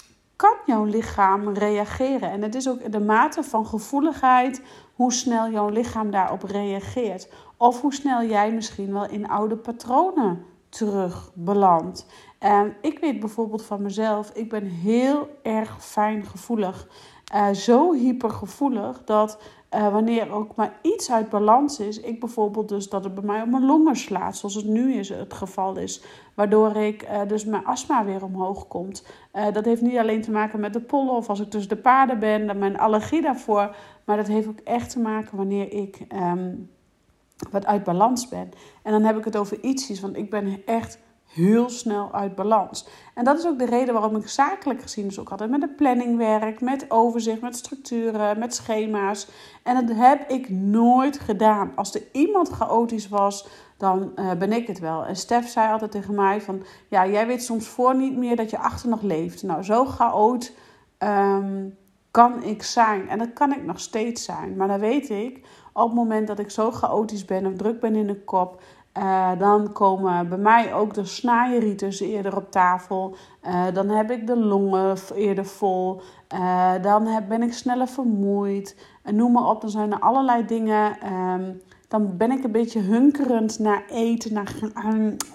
kan 0.42 0.58
jouw 0.66 0.84
lichaam 0.84 1.54
reageren. 1.54 2.32
En 2.32 2.42
het 2.42 2.56
is 2.56 2.70
ook 2.70 2.92
de 2.92 3.00
mate 3.00 3.44
van 3.44 3.66
gevoeligheid, 3.66 4.62
hoe 4.94 5.14
snel 5.14 5.50
jouw 5.50 5.70
lichaam 5.70 6.12
daarop 6.12 6.44
reageert. 6.44 7.30
Of 7.58 7.82
hoe 7.82 7.94
snel 7.94 8.24
jij 8.24 8.52
misschien 8.52 8.94
wel 8.94 9.10
in 9.10 9.30
oude 9.30 9.58
patronen 9.58 10.46
terug 10.70 11.32
belandt. 11.34 12.06
En 12.40 12.76
ik 12.82 13.00
weet 13.00 13.20
bijvoorbeeld 13.20 13.66
van 13.66 13.82
mezelf, 13.82 14.32
ik 14.34 14.50
ben 14.50 14.66
heel 14.66 15.30
erg 15.44 15.86
fijngevoelig. 15.86 16.88
Uh, 17.34 17.50
zo 17.50 17.94
hypergevoelig 17.94 19.02
dat 19.06 19.42
uh, 19.76 19.92
wanneer 19.92 20.32
ook 20.32 20.56
maar 20.56 20.80
iets 20.82 21.12
uit 21.12 21.30
balans 21.30 21.80
is, 21.80 22.00
ik 22.00 22.20
bijvoorbeeld 22.20 22.70
dus 22.70 22.90
dat 22.90 23.04
het 23.04 23.16
bij 23.16 23.24
mij 23.24 23.42
op 23.42 23.48
mijn 23.48 23.66
longen 23.66 23.96
slaat, 23.96 24.38
zoals 24.38 24.56
het 24.56 24.66
nu 24.66 24.94
is, 24.94 25.10
het 25.10 25.34
geval 25.34 25.78
is, 25.78 26.04
waardoor 26.34 26.76
ik 26.76 27.04
uh, 27.04 27.22
dus 27.28 27.46
mijn 27.46 27.66
astma 27.66 28.06
weer 28.06 28.24
omhoog 28.24 28.68
komt. 28.68 29.06
Dat 29.54 29.66
heeft 29.66 29.82
niet 29.82 29.98
alleen 29.98 30.22
te 30.22 30.32
maken 30.32 30.60
met 30.60 30.74
de 30.74 30.82
pollen 30.82 31.14
of 31.14 31.30
als 31.30 31.40
ik 31.40 31.50
tussen 31.50 31.76
de 31.76 31.82
paarden 31.82 32.20
ben, 32.20 32.58
mijn 32.60 32.80
allergie 32.80 33.22
daarvoor, 33.22 33.76
maar 34.06 34.18
dat 34.18 34.28
heeft 34.28 34.48
ook 34.48 34.60
echt 34.60 34.90
te 34.90 35.00
maken 35.00 35.38
wanneer 35.38 35.74
ik 35.74 36.00
um, 36.16 36.70
wat 37.52 37.66
uit 37.66 37.84
balans 37.84 38.28
ben. 38.28 38.50
En 38.84 38.92
dan 38.92 39.04
heb 39.04 39.18
ik 39.18 39.26
het 39.26 39.38
over 39.38 39.60
ietsjes, 39.60 40.00
want 40.00 40.18
ik 40.18 40.30
ben 40.30 40.62
echt 40.66 41.00
heel 41.34 41.70
snel 41.70 42.14
uit 42.14 42.36
balans. 42.36 42.88
En 43.14 43.24
dat 43.24 43.38
is 43.40 43.46
ook 43.46 43.60
de 43.60 43.66
reden 43.66 43.94
waarom 43.94 44.16
ik 44.16 44.28
zakelijk 44.28 44.82
gezien 44.82 45.08
dus 45.08 45.20
ook 45.20 45.30
altijd 45.30 45.50
met 45.50 45.62
een 45.62 45.76
planning 45.76 46.18
werk, 46.18 46.62
met 46.62 46.86
overzicht, 46.92 47.42
met 47.42 47.56
structuren, 47.56 48.40
met 48.40 48.56
schema's. 48.56 49.28
En 49.64 49.86
dat 49.86 49.98
heb 49.98 50.30
ik 50.30 50.50
nooit 50.50 51.20
gedaan. 51.20 51.72
Als 51.76 51.96
er 51.96 52.04
iemand 52.12 52.50
chaotisch 52.50 53.10
was, 53.10 53.48
dan 53.78 54.12
uh, 54.16 54.32
ben 54.32 54.52
ik 54.52 54.68
het 54.68 54.80
wel. 54.80 55.06
En 55.06 55.16
Stef 55.16 55.48
zei 55.48 55.72
altijd 55.72 55.92
tegen 55.92 56.16
mij 56.16 56.42
van, 56.42 56.64
ja, 56.88 57.08
jij 57.08 57.28
weet 57.28 57.44
soms 57.44 57.68
voor 57.68 57.96
niet 57.96 58.18
meer 58.18 58.36
dat 58.36 58.50
je 58.50 58.58
achter 58.58 58.90
nog 58.90 59.02
leeft. 59.02 59.44
Nou, 59.44 59.64
zo 59.64 59.86
chaot 59.86 60.52
um, 61.00 61.78
kan 62.12 62.44
ik 62.44 62.64
zijn. 62.64 63.10
En 63.10 63.18
dat 63.18 63.34
kan 63.34 63.54
ik 63.54 63.66
nog 63.66 63.80
steeds 63.80 64.24
zijn. 64.24 64.56
Maar 64.56 64.68
dan 64.68 64.80
weet 64.80 65.10
ik, 65.10 65.46
op 65.74 65.86
het 65.86 65.94
moment 65.94 66.28
dat 66.28 66.40
ik 66.40 66.50
zo 66.50 66.72
chaotisch 66.72 67.26
ben 67.26 67.46
of 67.46 67.54
druk 67.54 67.80
ben 67.80 67.96
in 67.96 68.08
de 68.08 68.24
kop 68.24 68.62
uh, 68.98 69.30
dan 69.38 69.72
komen 69.72 70.30
bij 70.30 70.38
mij 70.38 70.74
ook 70.74 70.94
de 70.94 71.06
snaaierieten 71.06 71.92
eerder 72.00 72.36
op 72.36 72.52
tafel. 72.52 73.16
Uh, 73.48 73.66
dan 73.74 73.90
heb 73.90 74.12
ik 74.12 74.28
de 74.28 74.38
longen 74.38 74.98
eerder 75.16 75.46
vol. 75.46 76.02
Uh, 76.34 76.72
dan 76.82 77.24
ben 77.28 77.42
ik 77.42 77.54
sneller 77.54 77.88
vermoeid. 77.88 78.76
En 79.04 79.16
noem 79.16 79.32
maar 79.32 79.48
op, 79.48 79.62
dan 79.62 79.70
zijn 79.70 79.92
er 79.92 80.00
allerlei 80.00 80.46
dingen. 80.46 81.14
Um, 81.14 81.62
dan 81.88 82.18
ben 82.18 82.32
ik 82.32 82.44
een 82.44 82.52
beetje 82.52 82.80
hunkerend 82.80 83.60
naar 83.60 83.84
eten. 83.90 84.34
Naar, 84.34 84.54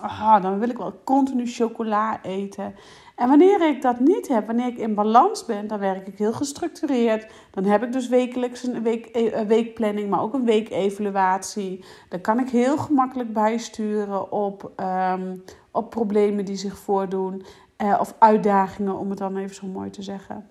uh, 0.02 0.42
dan 0.42 0.58
wil 0.58 0.68
ik 0.68 0.78
wel 0.78 1.00
continu 1.04 1.46
chocola 1.46 2.22
eten. 2.22 2.75
En 3.16 3.28
wanneer 3.28 3.68
ik 3.68 3.82
dat 3.82 4.00
niet 4.00 4.28
heb, 4.28 4.46
wanneer 4.46 4.66
ik 4.66 4.78
in 4.78 4.94
balans 4.94 5.44
ben, 5.44 5.66
dan 5.66 5.78
werk 5.78 6.06
ik 6.06 6.18
heel 6.18 6.32
gestructureerd. 6.32 7.32
Dan 7.50 7.64
heb 7.64 7.82
ik 7.82 7.92
dus 7.92 8.08
wekelijks 8.08 8.62
een, 8.62 8.82
week, 8.82 9.08
een 9.12 9.46
weekplanning, 9.46 10.11
maar 10.11 10.20
ook 10.20 10.35
een 10.35 10.44
weekevaluatie. 10.44 11.85
Dan 12.08 12.20
kan 12.20 12.38
ik 12.38 12.49
heel 12.49 12.76
gemakkelijk 12.76 13.32
bijsturen 13.32 14.32
op, 14.32 14.73
um, 14.76 15.42
op 15.70 15.90
problemen 15.90 16.44
die 16.44 16.56
zich 16.56 16.78
voordoen. 16.78 17.44
Uh, 17.82 17.96
of 18.00 18.14
uitdagingen, 18.18 18.99
om 18.99 19.11
het 19.11 19.18
dan 19.18 19.37
even 19.37 19.54
zo 19.54 19.66
mooi 19.66 19.90
te 19.90 20.02
zeggen. 20.02 20.46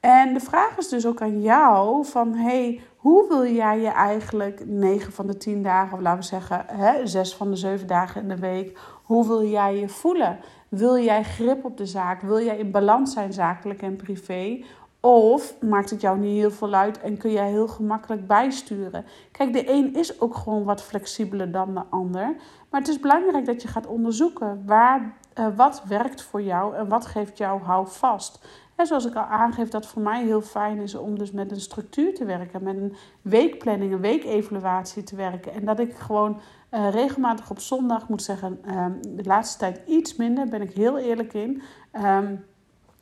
En 0.00 0.34
de 0.34 0.40
vraag 0.40 0.78
is 0.78 0.88
dus 0.88 1.06
ook 1.06 1.20
aan 1.20 1.42
jou 1.42 2.04
van, 2.04 2.34
hey, 2.34 2.80
hoe 2.96 3.28
wil 3.28 3.46
jij 3.46 3.80
je 3.80 3.88
eigenlijk 3.88 4.62
9 4.66 5.12
van 5.12 5.26
de 5.26 5.36
10 5.36 5.62
dagen, 5.62 5.96
of 5.96 6.02
laten 6.02 6.20
we 6.20 6.26
zeggen 6.26 6.64
hè, 6.66 7.06
6 7.06 7.34
van 7.34 7.50
de 7.50 7.56
7 7.56 7.86
dagen 7.86 8.22
in 8.22 8.28
de 8.28 8.38
week, 8.38 8.78
hoe 9.02 9.26
wil 9.26 9.44
jij 9.44 9.76
je 9.76 9.88
voelen? 9.88 10.38
Wil 10.70 10.98
jij 10.98 11.24
grip 11.24 11.64
op 11.64 11.76
de 11.76 11.86
zaak? 11.86 12.20
Wil 12.20 12.40
jij 12.40 12.58
in 12.58 12.70
balans 12.70 13.12
zijn, 13.12 13.32
zakelijk 13.32 13.82
en 13.82 13.96
privé? 13.96 14.64
Of 15.00 15.60
maakt 15.60 15.90
het 15.90 16.00
jou 16.00 16.18
niet 16.18 16.38
heel 16.38 16.50
veel 16.50 16.74
uit 16.74 17.00
en 17.00 17.16
kun 17.16 17.32
jij 17.32 17.48
heel 17.48 17.68
gemakkelijk 17.68 18.26
bijsturen? 18.26 19.04
Kijk, 19.32 19.52
de 19.52 19.70
een 19.70 19.94
is 19.94 20.20
ook 20.20 20.34
gewoon 20.34 20.64
wat 20.64 20.82
flexibeler 20.82 21.52
dan 21.52 21.74
de 21.74 21.82
ander. 21.90 22.36
Maar 22.70 22.80
het 22.80 22.88
is 22.88 23.00
belangrijk 23.00 23.46
dat 23.46 23.62
je 23.62 23.68
gaat 23.68 23.86
onderzoeken 23.86 24.62
waar, 24.66 25.16
uh, 25.38 25.46
wat 25.56 25.82
werkt 25.88 26.22
voor 26.22 26.42
jou 26.42 26.76
en 26.76 26.88
wat 26.88 27.06
geeft 27.06 27.38
jou 27.38 27.62
houvast. 27.62 28.46
Zoals 28.86 29.06
ik 29.06 29.14
al 29.14 29.22
aangeef, 29.22 29.68
dat 29.68 29.86
voor 29.86 30.02
mij 30.02 30.24
heel 30.24 30.42
fijn 30.42 30.78
is 30.78 30.94
om 30.94 31.18
dus 31.18 31.30
met 31.30 31.50
een 31.50 31.60
structuur 31.60 32.14
te 32.14 32.24
werken, 32.24 32.62
met 32.62 32.76
een 32.76 32.96
weekplanning, 33.22 33.92
een 33.92 34.00
weekevaluatie 34.00 35.02
te 35.02 35.16
werken. 35.16 35.52
En 35.52 35.64
dat 35.64 35.78
ik 35.78 35.94
gewoon 35.94 36.40
uh, 36.70 36.90
regelmatig 36.90 37.50
op 37.50 37.58
zondag 37.58 38.08
moet 38.08 38.22
zeggen, 38.22 38.58
um, 38.76 39.16
de 39.16 39.24
laatste 39.24 39.58
tijd 39.58 39.80
iets 39.86 40.16
minder, 40.16 40.48
ben 40.48 40.62
ik 40.62 40.72
heel 40.72 40.98
eerlijk 40.98 41.34
in. 41.34 41.62
Um, 41.92 42.44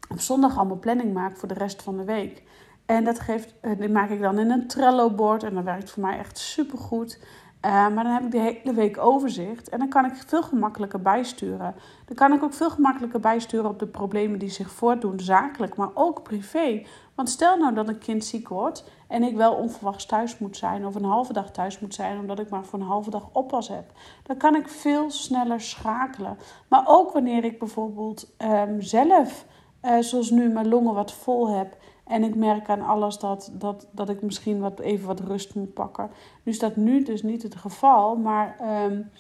op 0.09 0.21
zondag 0.21 0.57
allemaal 0.59 0.79
planning 0.79 1.13
maak 1.13 1.37
voor 1.37 1.49
de 1.49 1.55
rest 1.55 1.83
van 1.83 1.97
de 1.97 2.05
week. 2.05 2.43
En 2.87 3.05
dat 3.05 3.21
geeft, 3.21 3.55
uh, 3.63 3.79
die 3.79 3.89
maak 3.89 4.11
ik 4.11 4.21
dan 4.21 4.39
in 4.39 4.51
een 4.51 4.67
Trello-bord 4.67 5.43
en 5.43 5.55
dat 5.55 5.65
werkt 5.65 5.91
voor 5.91 6.03
mij 6.03 6.19
echt 6.19 6.39
supergoed. 6.39 7.19
Uh, 7.65 7.71
maar 7.71 8.05
dan 8.05 8.13
heb 8.13 8.25
ik 8.25 8.31
de 8.31 8.39
hele 8.39 8.73
week 8.75 8.99
overzicht 8.99 9.69
en 9.69 9.79
dan 9.79 9.89
kan 9.89 10.05
ik 10.05 10.13
veel 10.27 10.43
gemakkelijker 10.43 11.03
bijsturen. 11.03 11.75
Dan 12.07 12.17
kan 12.17 12.33
ik 12.33 12.43
ook 12.43 12.53
veel 12.53 12.71
gemakkelijker 12.71 13.21
bijsturen 13.21 13.71
op 13.71 13.79
de 13.79 13.87
problemen 13.87 14.39
die 14.39 14.51
zich 14.51 14.71
voordoen, 14.71 15.21
zakelijk, 15.21 15.77
maar 15.77 15.91
ook 15.95 16.23
privé. 16.23 16.87
Want 17.15 17.31
stel 17.31 17.57
nou 17.57 17.75
dat 17.75 17.89
een 17.89 17.99
kind 17.99 18.25
ziek 18.25 18.49
wordt 18.49 18.85
en 19.09 19.23
ik 19.23 19.37
wel 19.37 19.55
onverwachts 19.55 20.07
thuis 20.07 20.39
moet 20.39 20.57
zijn 20.57 20.87
of 20.87 20.95
een 20.95 21.05
halve 21.05 21.33
dag 21.33 21.51
thuis 21.51 21.81
moet 21.81 21.95
zijn 21.95 22.19
omdat 22.19 22.39
ik 22.39 22.49
maar 22.49 22.65
voor 22.65 22.79
een 22.79 22.87
halve 22.87 23.11
dag 23.11 23.29
oppas 23.33 23.69
heb. 23.69 23.93
Dan 24.23 24.37
kan 24.37 24.55
ik 24.55 24.69
veel 24.69 25.11
sneller 25.11 25.61
schakelen. 25.61 26.39
Maar 26.69 26.83
ook 26.87 27.13
wanneer 27.13 27.45
ik 27.45 27.59
bijvoorbeeld 27.59 28.31
um, 28.39 28.83
zelf, 28.83 29.45
uh, 29.83 29.99
zoals 29.99 30.31
nu, 30.31 30.49
mijn 30.49 30.69
longen 30.69 30.95
wat 30.95 31.13
vol 31.13 31.49
heb 31.49 31.77
en 32.09 32.23
ik 32.23 32.35
merk 32.35 32.69
aan 32.69 32.83
alles 32.83 33.19
dat, 33.19 33.51
dat, 33.53 33.87
dat 33.91 34.09
ik 34.09 34.23
misschien 34.23 34.61
wat, 34.61 34.81
even 34.81 35.07
wat 35.07 35.21
rust 35.21 35.55
moet 35.55 35.75
pakken. 35.75 36.11
Nu 36.43 36.53
is 36.53 36.59
dat 36.59 36.77
nu 36.77 37.03
dus 37.03 37.23
niet 37.23 37.43
het 37.43 37.57
geval, 37.57 38.17
maar 38.17 38.57
um, 38.87 39.11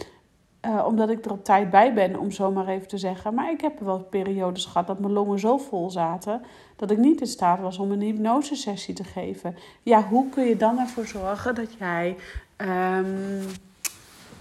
uh, 0.66 0.84
omdat 0.86 1.10
ik 1.10 1.24
er 1.24 1.32
op 1.32 1.44
tijd 1.44 1.70
bij 1.70 1.94
ben, 1.94 2.18
om 2.18 2.30
zo 2.30 2.50
maar 2.50 2.68
even 2.68 2.88
te 2.88 2.98
zeggen. 2.98 3.34
Maar 3.34 3.50
ik 3.50 3.60
heb 3.60 3.80
wel 3.80 3.98
periodes 3.98 4.64
gehad 4.64 4.86
dat 4.86 4.98
mijn 4.98 5.12
longen 5.12 5.38
zo 5.38 5.58
vol 5.58 5.90
zaten 5.90 6.42
dat 6.76 6.90
ik 6.90 6.98
niet 6.98 7.20
in 7.20 7.26
staat 7.26 7.60
was 7.60 7.78
om 7.78 7.90
een 7.90 8.00
hypnosesessie 8.00 8.94
te 8.94 9.04
geven. 9.04 9.56
Ja, 9.82 10.02
hoe 10.02 10.28
kun 10.28 10.44
je 10.44 10.56
dan 10.56 10.78
ervoor 10.78 11.06
zorgen 11.06 11.54
dat 11.54 11.74
jij. 11.74 12.16
Um, 12.56 13.44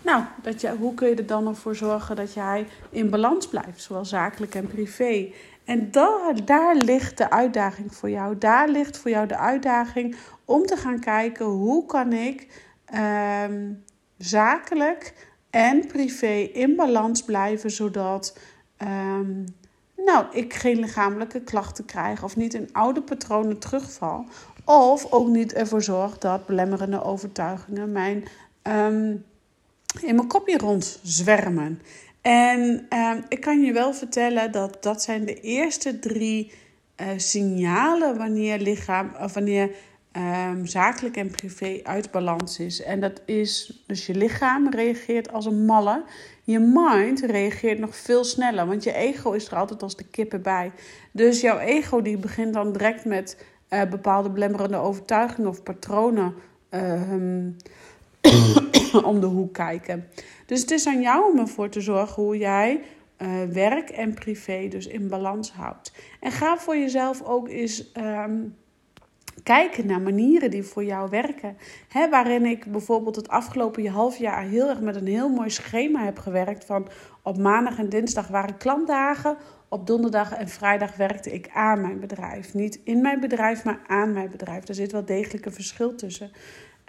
nou, 0.01 0.23
dat 0.41 0.61
je, 0.61 0.75
hoe 0.79 0.93
kun 0.93 1.07
je 1.07 1.15
er 1.15 1.25
dan 1.25 1.47
ervoor 1.47 1.75
zorgen 1.75 2.15
dat 2.15 2.33
jij 2.33 2.67
in 2.89 3.09
balans 3.09 3.47
blijft, 3.47 3.81
zowel 3.81 4.05
zakelijk 4.05 4.55
en 4.55 4.67
privé? 4.67 5.31
En 5.67 5.91
daar, 5.91 6.45
daar 6.45 6.75
ligt 6.75 7.17
de 7.17 7.29
uitdaging 7.29 7.95
voor 7.95 8.09
jou. 8.09 8.37
Daar 8.37 8.69
ligt 8.69 8.97
voor 8.97 9.11
jou 9.11 9.27
de 9.27 9.37
uitdaging 9.37 10.15
om 10.45 10.65
te 10.65 10.77
gaan 10.77 10.99
kijken 10.99 11.45
hoe 11.45 11.85
kan 11.85 12.13
ik 12.13 12.47
um, 12.95 13.83
zakelijk 14.17 15.13
en 15.49 15.87
privé 15.87 16.33
in 16.53 16.75
balans 16.75 17.23
blijven, 17.23 17.71
zodat 17.71 18.37
um, 18.77 19.45
nou, 19.95 20.25
ik 20.31 20.53
geen 20.53 20.79
lichamelijke 20.79 21.41
klachten 21.41 21.85
krijg 21.85 22.23
of 22.23 22.35
niet 22.35 22.53
in 22.53 22.69
oude 22.71 23.01
patronen 23.01 23.59
terugval. 23.59 24.25
Of 24.65 25.11
ook 25.11 25.27
niet 25.27 25.53
ervoor 25.53 25.83
zorg 25.83 26.17
dat 26.17 26.45
belemmerende 26.45 27.03
overtuigingen 27.03 27.91
mijn, 27.91 28.23
um, 28.63 29.25
in 30.01 30.15
mijn 30.15 30.27
kopje 30.27 30.57
rondzwermen. 30.57 31.81
En 32.27 32.87
uh, 32.93 33.13
ik 33.27 33.41
kan 33.41 33.61
je 33.61 33.73
wel 33.73 33.93
vertellen 33.93 34.51
dat 34.51 34.77
dat 34.83 35.01
zijn 35.01 35.25
de 35.25 35.39
eerste 35.41 35.99
drie 35.99 36.51
uh, 37.01 37.07
signalen 37.17 38.17
wanneer 38.17 38.59
lichaam 38.59 39.11
of 39.21 39.33
wanneer 39.33 39.69
um, 40.11 40.65
zakelijk 40.65 41.17
en 41.17 41.31
privé 41.31 41.79
uit 41.83 42.11
balans 42.11 42.59
is. 42.59 42.83
En 42.83 42.99
dat 42.99 43.21
is 43.25 43.83
dus 43.85 44.05
je 44.05 44.15
lichaam 44.15 44.69
reageert 44.69 45.31
als 45.31 45.45
een 45.45 45.65
malle. 45.65 46.03
Je 46.43 46.59
mind 46.59 47.21
reageert 47.21 47.79
nog 47.79 47.95
veel 47.95 48.23
sneller, 48.23 48.67
want 48.67 48.83
je 48.83 48.93
ego 48.93 49.31
is 49.31 49.47
er 49.47 49.57
altijd 49.57 49.83
als 49.83 49.95
de 49.95 50.07
kippen 50.07 50.41
bij. 50.41 50.71
Dus 51.11 51.41
jouw 51.41 51.57
ego 51.57 52.01
die 52.01 52.17
begint 52.17 52.53
dan 52.53 52.71
direct 52.71 53.05
met 53.05 53.45
uh, 53.69 53.89
bepaalde 53.89 54.29
belemmerende 54.29 54.77
overtuigingen 54.77 55.49
of 55.49 55.63
patronen 55.63 56.33
uh, 56.71 57.01
om 59.09 59.19
de 59.19 59.25
hoek 59.25 59.53
kijken. 59.53 60.07
Dus 60.45 60.61
het 60.61 60.71
is 60.71 60.87
aan 60.87 61.01
jou 61.01 61.31
om 61.31 61.39
ervoor 61.39 61.69
te 61.69 61.81
zorgen 61.81 62.23
hoe 62.23 62.37
jij 62.37 62.81
uh, 63.17 63.43
werk 63.43 63.89
en 63.89 64.13
privé 64.13 64.67
dus 64.67 64.87
in 64.87 65.07
balans 65.07 65.51
houdt. 65.51 65.91
En 66.19 66.31
ga 66.31 66.57
voor 66.57 66.77
jezelf 66.77 67.23
ook 67.23 67.49
eens 67.49 67.91
um, 67.97 68.55
kijken 69.43 69.85
naar 69.85 70.01
manieren 70.01 70.51
die 70.51 70.63
voor 70.63 70.83
jou 70.83 71.09
werken. 71.09 71.57
He, 71.87 72.09
waarin 72.09 72.45
ik 72.45 72.71
bijvoorbeeld 72.71 73.15
het 73.15 73.27
afgelopen 73.27 73.87
half 73.87 74.17
jaar 74.17 74.43
heel 74.43 74.69
erg 74.69 74.79
met 74.79 74.95
een 74.95 75.07
heel 75.07 75.29
mooi 75.29 75.49
schema 75.49 76.03
heb 76.03 76.19
gewerkt. 76.19 76.65
Van 76.65 76.87
op 77.21 77.37
maandag 77.37 77.77
en 77.77 77.89
dinsdag 77.89 78.27
waren 78.27 78.57
klantdagen. 78.57 79.37
Op 79.69 79.87
donderdag 79.87 80.33
en 80.33 80.49
vrijdag 80.49 80.95
werkte 80.95 81.33
ik 81.33 81.49
aan 81.53 81.81
mijn 81.81 81.99
bedrijf. 81.99 82.53
Niet 82.53 82.79
in 82.83 83.01
mijn 83.01 83.19
bedrijf, 83.19 83.63
maar 83.63 83.79
aan 83.87 84.13
mijn 84.13 84.29
bedrijf. 84.29 84.67
Er 84.67 84.75
zit 84.75 84.91
wel 84.91 85.05
degelijk 85.05 85.45
een 85.45 85.53
verschil 85.53 85.95
tussen. 85.95 86.31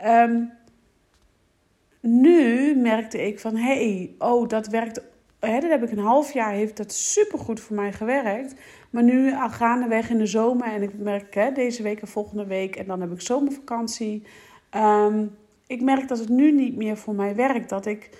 Um, 0.04 0.52
nu 2.00 2.74
merkte 2.76 3.26
ik 3.26 3.40
van, 3.40 3.56
hé, 3.56 3.74
hey, 3.74 4.14
oh, 4.18 4.48
dat 4.48 4.66
werkt. 4.66 5.00
Hè, 5.38 5.60
dat 5.60 5.70
heb 5.70 5.82
ik 5.82 5.90
een 5.90 5.98
half 5.98 6.32
jaar, 6.32 6.52
heeft 6.52 6.76
dat 6.76 6.92
supergoed 6.92 7.60
voor 7.60 7.76
mij 7.76 7.92
gewerkt. 7.92 8.54
Maar 8.90 9.02
nu 9.02 9.34
al 9.34 9.50
gaandeweg 9.50 10.10
in 10.10 10.18
de 10.18 10.26
zomer 10.26 10.66
en 10.66 10.82
ik 10.82 10.98
merk 10.98 11.34
hè, 11.34 11.52
deze 11.52 11.82
week 11.82 12.00
en 12.00 12.08
volgende 12.08 12.46
week 12.46 12.76
en 12.76 12.86
dan 12.86 13.00
heb 13.00 13.12
ik 13.12 13.20
zomervakantie. 13.20 14.22
Um, 14.76 15.36
ik 15.66 15.80
merk 15.80 16.08
dat 16.08 16.18
het 16.18 16.28
nu 16.28 16.52
niet 16.52 16.76
meer 16.76 16.96
voor 16.96 17.14
mij 17.14 17.34
werkt. 17.34 17.68
Dat 17.68 17.86
ik 17.86 18.10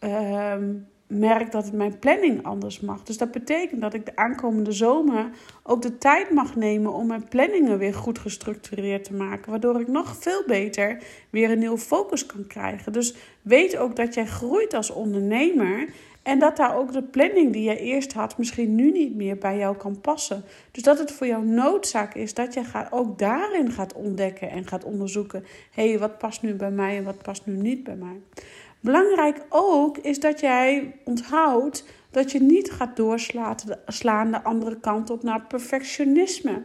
um, 0.00 0.86
merk 1.08 1.52
dat 1.52 1.72
mijn 1.72 1.98
planning 1.98 2.44
anders 2.44 2.80
mag. 2.80 3.02
Dus 3.02 3.18
dat 3.18 3.30
betekent 3.30 3.80
dat 3.80 3.94
ik 3.94 4.06
de 4.06 4.16
aankomende 4.16 4.72
zomer 4.72 5.30
ook 5.62 5.82
de 5.82 5.98
tijd 5.98 6.30
mag 6.30 6.56
nemen 6.56 6.92
om 6.92 7.06
mijn 7.06 7.28
planningen 7.28 7.78
weer 7.78 7.94
goed 7.94 8.18
gestructureerd 8.18 9.04
te 9.04 9.14
maken. 9.14 9.50
Waardoor 9.50 9.80
ik 9.80 9.88
nog 9.88 10.16
veel 10.16 10.42
beter 10.46 11.02
weer 11.30 11.50
een 11.50 11.58
nieuwe 11.58 11.78
focus 11.78 12.26
kan 12.26 12.46
krijgen. 12.46 12.92
Dus 12.92 13.14
weet 13.42 13.76
ook 13.76 13.96
dat 13.96 14.14
jij 14.14 14.26
groeit 14.26 14.74
als 14.74 14.90
ondernemer. 14.90 15.88
En 16.22 16.38
dat 16.38 16.56
daar 16.56 16.76
ook 16.76 16.92
de 16.92 17.02
planning 17.02 17.52
die 17.52 17.62
jij 17.62 17.78
eerst 17.78 18.12
had 18.12 18.38
misschien 18.38 18.74
nu 18.74 18.90
niet 18.90 19.14
meer 19.14 19.38
bij 19.38 19.58
jou 19.58 19.76
kan 19.76 20.00
passen. 20.00 20.44
Dus 20.70 20.82
dat 20.82 20.98
het 20.98 21.12
voor 21.12 21.26
jou 21.26 21.46
noodzaak 21.46 22.14
is 22.14 22.34
dat 22.34 22.54
je 22.54 22.64
gaat, 22.64 22.92
ook 22.92 23.18
daarin 23.18 23.70
gaat 23.70 23.92
ontdekken 23.92 24.50
en 24.50 24.66
gaat 24.66 24.84
onderzoeken. 24.84 25.44
Hé, 25.70 25.88
hey, 25.88 25.98
wat 25.98 26.18
past 26.18 26.42
nu 26.42 26.54
bij 26.54 26.70
mij 26.70 26.96
en 26.96 27.04
wat 27.04 27.22
past 27.22 27.46
nu 27.46 27.56
niet 27.56 27.84
bij 27.84 27.96
mij. 27.96 28.20
Belangrijk 28.80 29.46
ook 29.48 29.98
is 29.98 30.20
dat 30.20 30.40
jij 30.40 30.94
onthoudt 31.04 31.84
dat 32.10 32.32
je 32.32 32.42
niet 32.42 32.70
gaat 32.70 32.96
doorslaan 32.96 34.30
de 34.30 34.42
andere 34.42 34.80
kant 34.80 35.10
op 35.10 35.22
naar 35.22 35.46
perfectionisme. 35.46 36.62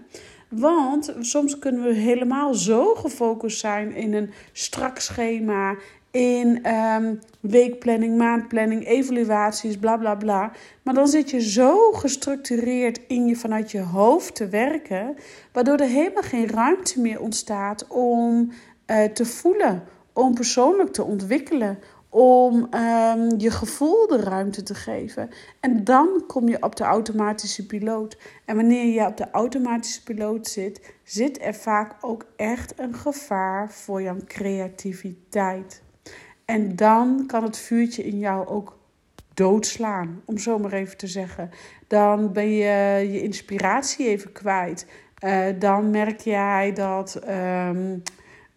Want 0.50 1.15
soms 1.20 1.60
kunnen 1.60 1.84
we 1.84 1.93
helemaal 1.93 2.53
zo 2.53 2.96
gefocust 2.96 3.60
zijn 3.60 3.96
in 3.96 4.13
een 4.13 4.32
strak 4.51 5.00
schema, 5.00 5.75
in 6.12 6.70
um, 6.74 7.20
weekplanning, 7.39 8.17
maandplanning, 8.17 8.88
evaluaties, 8.88 9.77
bla 9.77 9.98
bla 9.98 10.15
bla. 10.15 10.51
Maar 10.84 10.93
dan 10.93 11.08
zit 11.08 11.29
je 11.29 11.41
zo 11.41 11.91
gestructureerd 11.91 13.00
in 13.08 13.25
je 13.25 13.36
vanuit 13.36 13.72
je 13.72 13.82
hoofd 13.82 14.36
te 14.36 14.48
werken, 14.48 15.15
waardoor 15.51 15.77
er 15.77 15.88
helemaal 15.88 16.24
geen 16.24 16.48
ruimte 16.48 17.01
meer 17.01 17.20
ontstaat 17.22 17.88
om 17.88 18.51
uh, 18.88 19.03
te 19.03 19.25
voelen, 19.25 19.84
om 20.13 20.34
persoonlijk 20.34 20.93
te 20.93 21.03
ontwikkelen, 21.03 21.79
om 22.13 22.67
um, 22.74 23.39
je 23.39 23.51
gevoel 23.51 24.08
de 24.08 24.17
ruimte 24.17 24.63
te 24.63 24.75
geven. 24.75 25.29
En 25.60 25.84
dan 25.84 26.24
kom 26.27 26.48
je 26.48 26.63
op 26.63 26.75
de 26.75 26.84
automatische 26.84 27.65
piloot. 27.65 28.17
En 28.46 28.55
wanneer 28.55 28.93
je 28.93 29.08
op 29.08 29.17
de 29.17 29.32
automatische 29.32 30.03
piloot 30.03 30.48
zit, 30.48 30.93
zit 31.03 31.41
er 31.41 31.53
vaak 31.53 31.96
ook 32.01 32.25
echt 32.36 32.79
een 32.79 32.96
gevaar 32.96 33.72
voor 33.72 34.01
jouw 34.01 34.17
creativiteit. 34.27 35.82
En 36.46 36.75
dan 36.75 37.24
kan 37.27 37.43
het 37.43 37.58
vuurtje 37.58 38.03
in 38.03 38.20
jou 38.20 38.48
ook 38.48 38.77
doodslaan, 39.34 40.22
om 40.25 40.38
zo 40.38 40.60
maar 40.60 40.74
even 40.74 40.98
te 40.98 41.08
zeggen. 41.08 41.50
Dan 41.88 42.34
ben 42.34 42.50
je 42.50 43.08
je 43.12 43.22
inspiratie 43.22 44.08
even 44.08 44.32
kwijt. 44.32 44.86
Uh, 45.25 45.46
dan 45.60 45.89
merk 45.89 46.20
jij 46.20 46.74
dat. 46.74 47.20
Um, 47.29 48.03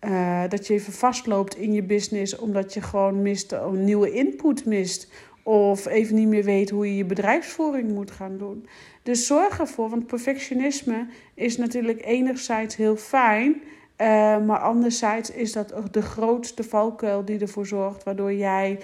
uh, 0.07 0.43
dat 0.49 0.67
je 0.67 0.75
even 0.75 0.93
vastloopt 0.93 1.57
in 1.57 1.73
je 1.73 1.83
business 1.83 2.37
omdat 2.37 2.75
je 2.75 2.81
gewoon 2.81 3.23
mist, 3.23 3.53
een 3.53 3.85
nieuwe 3.85 4.13
input 4.13 4.65
mist. 4.65 5.11
Of 5.43 5.87
even 5.87 6.15
niet 6.15 6.29
meer 6.29 6.45
weet 6.45 6.71
hoe 6.71 6.87
je 6.87 6.97
je 6.97 7.05
bedrijfsvoering 7.05 7.93
moet 7.93 8.11
gaan 8.11 8.39
doen. 8.39 8.67
Dus 9.03 9.27
zorg 9.27 9.59
ervoor, 9.59 9.89
want 9.89 10.07
perfectionisme 10.07 11.07
is 11.35 11.57
natuurlijk 11.57 12.05
enerzijds 12.05 12.77
heel 12.77 12.97
fijn. 12.97 13.63
Uh, 14.01 14.07
maar 14.47 14.59
anderzijds 14.59 15.31
is 15.31 15.53
dat 15.53 15.75
de 15.91 16.03
grootste 16.03 16.65
valkuil 16.65 17.25
die 17.25 17.39
ervoor 17.39 17.67
zorgt, 17.67 18.05
waardoor 18.05 18.33
jij 18.33 18.79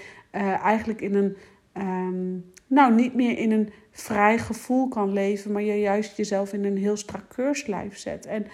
eigenlijk 0.62 1.00
in 1.00 1.14
een, 1.14 1.36
um, 1.82 2.52
nou 2.66 2.94
niet 2.94 3.14
meer 3.14 3.38
in 3.38 3.50
een 3.50 3.70
vrij 3.90 4.38
gevoel 4.38 4.88
kan 4.88 5.12
leven, 5.12 5.52
maar 5.52 5.62
je 5.62 5.80
juist 5.80 6.16
jezelf 6.16 6.52
in 6.52 6.64
een 6.64 6.76
heel 6.76 6.96
strak 6.96 7.24
keurslijf 7.28 7.98
zet. 7.98 8.26
En 8.26 8.46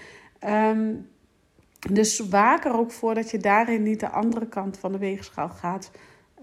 um, 0.76 1.06
dus 1.78 2.18
waak 2.18 2.64
er 2.64 2.78
ook 2.78 2.92
voor 2.92 3.14
dat 3.14 3.30
je 3.30 3.38
daarin 3.38 3.82
niet 3.82 4.00
de 4.00 4.10
andere 4.10 4.46
kant 4.46 4.78
van 4.78 4.92
de 4.92 4.98
weegschaal 4.98 5.48
gaat 5.48 5.90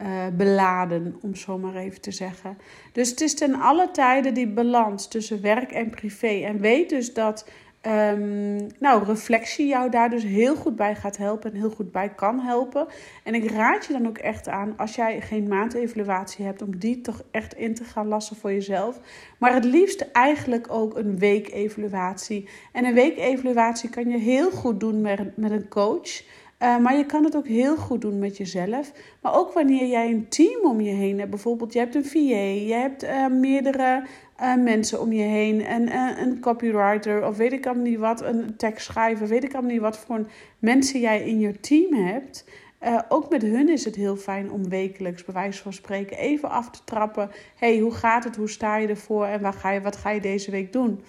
uh, 0.02 0.28
beladen, 0.34 1.16
om 1.22 1.36
zo 1.36 1.58
maar 1.58 1.76
even 1.76 2.02
te 2.02 2.12
zeggen. 2.12 2.58
Dus 2.92 3.10
het 3.10 3.22
is 3.22 3.36
ten 3.36 3.54
alle 3.54 3.92
tijde 3.92 4.32
die 4.32 4.48
balans 4.48 5.08
tussen 5.08 5.42
werk 5.42 5.72
en 5.72 5.90
privé. 5.90 6.28
En 6.28 6.60
weet 6.60 6.90
dus 6.90 7.14
dat 7.14 7.50
Um, 7.88 8.68
nou, 8.80 9.04
reflectie 9.04 9.68
jou 9.68 9.90
daar 9.90 10.10
dus 10.10 10.24
heel 10.24 10.56
goed 10.56 10.76
bij 10.76 10.96
gaat 10.96 11.18
helpen 11.18 11.52
en 11.52 11.60
heel 11.60 11.70
goed 11.70 11.92
bij 11.92 12.10
kan 12.10 12.40
helpen. 12.40 12.88
En 13.24 13.36
ik 13.36 13.52
raad 13.52 13.86
je 13.86 13.94
dan 13.94 14.08
ook 14.08 14.18
echt 14.18 14.48
aan, 14.48 14.74
als 14.78 14.96
jij 14.96 15.22
geen 15.22 15.48
maandevaluatie 15.48 16.46
hebt, 16.46 16.62
om 16.62 16.78
die 16.78 17.02
toch 17.02 17.22
echt 17.32 17.54
in 17.54 17.74
te 17.74 17.84
gaan 17.84 18.08
lassen 18.08 18.36
voor 18.36 18.52
jezelf. 18.52 19.00
Maar 19.40 19.54
het 19.54 19.66
liefst 19.66 20.02
eigenlijk 20.12 20.68
ook 20.70 20.98
een 20.98 21.20
weekevaluatie. 21.20 22.50
En 22.72 22.86
een 22.86 22.94
weekevaluatie 22.94 23.90
kan 23.90 24.10
je 24.10 24.18
heel 24.18 24.52
goed 24.52 24.80
doen 24.80 25.02
met, 25.02 25.38
met 25.38 25.52
een 25.52 25.68
coach. 25.68 26.24
Uh, 26.60 26.78
maar 26.78 26.98
je 26.98 27.06
kan 27.06 27.24
het 27.24 27.36
ook 27.36 27.48
heel 27.48 27.78
goed 27.78 28.02
doen 28.02 28.20
met 28.20 28.38
jezelf. 28.38 28.92
Maar 29.22 29.36
ook 29.36 29.54
wanneer 29.54 29.88
jij 29.88 30.12
een 30.12 30.30
team 30.30 30.66
om 30.66 30.82
je 30.82 30.92
heen 30.92 31.18
hebt. 31.20 31.30
Bijvoorbeeld, 31.30 31.74
je 31.74 31.80
hebt 31.80 31.96
een 31.96 32.06
VA, 32.06 32.20
je 32.20 32.74
hebt 32.74 33.04
uh, 33.04 33.28
meerdere 33.28 34.04
uh, 34.42 34.56
mensen 34.56 35.02
om 35.02 35.12
je 35.12 35.24
heen. 35.24 35.66
En 35.66 35.88
uh, 35.88 36.12
een 36.18 36.40
copywriter 36.40 37.26
of 37.28 37.38
weet 37.38 37.52
ik 37.52 37.66
allemaal 37.66 37.84
niet 37.84 38.00
wat. 38.00 38.22
Een 38.22 38.56
tekstschrijver, 38.58 39.28
weet 39.28 39.44
ik 39.44 39.54
allemaal 39.54 39.72
niet 39.72 39.82
wat 39.82 39.98
voor 39.98 40.26
mensen 40.60 41.00
jij 41.00 41.22
in 41.22 41.40
je 41.40 41.60
team 41.60 41.94
hebt. 41.94 42.46
Uh, 42.84 43.00
ook 43.10 43.30
met 43.30 43.42
hun 43.42 43.70
is 43.70 43.86
het 43.86 43.96
heel 43.96 44.16
fijn 44.16 44.52
om 44.52 44.70
wekelijks, 44.70 45.26
bij 45.26 45.34
wijze 45.34 45.62
van 45.62 45.74
spreken, 45.74 46.18
even 46.18 46.50
af 46.50 46.70
te 46.70 46.80
trappen. 46.84 47.32
hey, 47.56 47.80
hoe 47.80 47.94
gaat 47.94 48.24
het? 48.24 48.36
Hoe 48.36 48.50
sta 48.50 48.78
je 48.78 48.88
ervoor? 48.88 49.26
En 49.26 49.42
wat 49.42 49.56
ga 49.56 49.72
je, 49.72 49.82
wat 49.82 49.96
ga 49.96 50.10
je 50.10 50.20
deze 50.20 50.52
week 50.52 50.74
doen? 50.74 51.04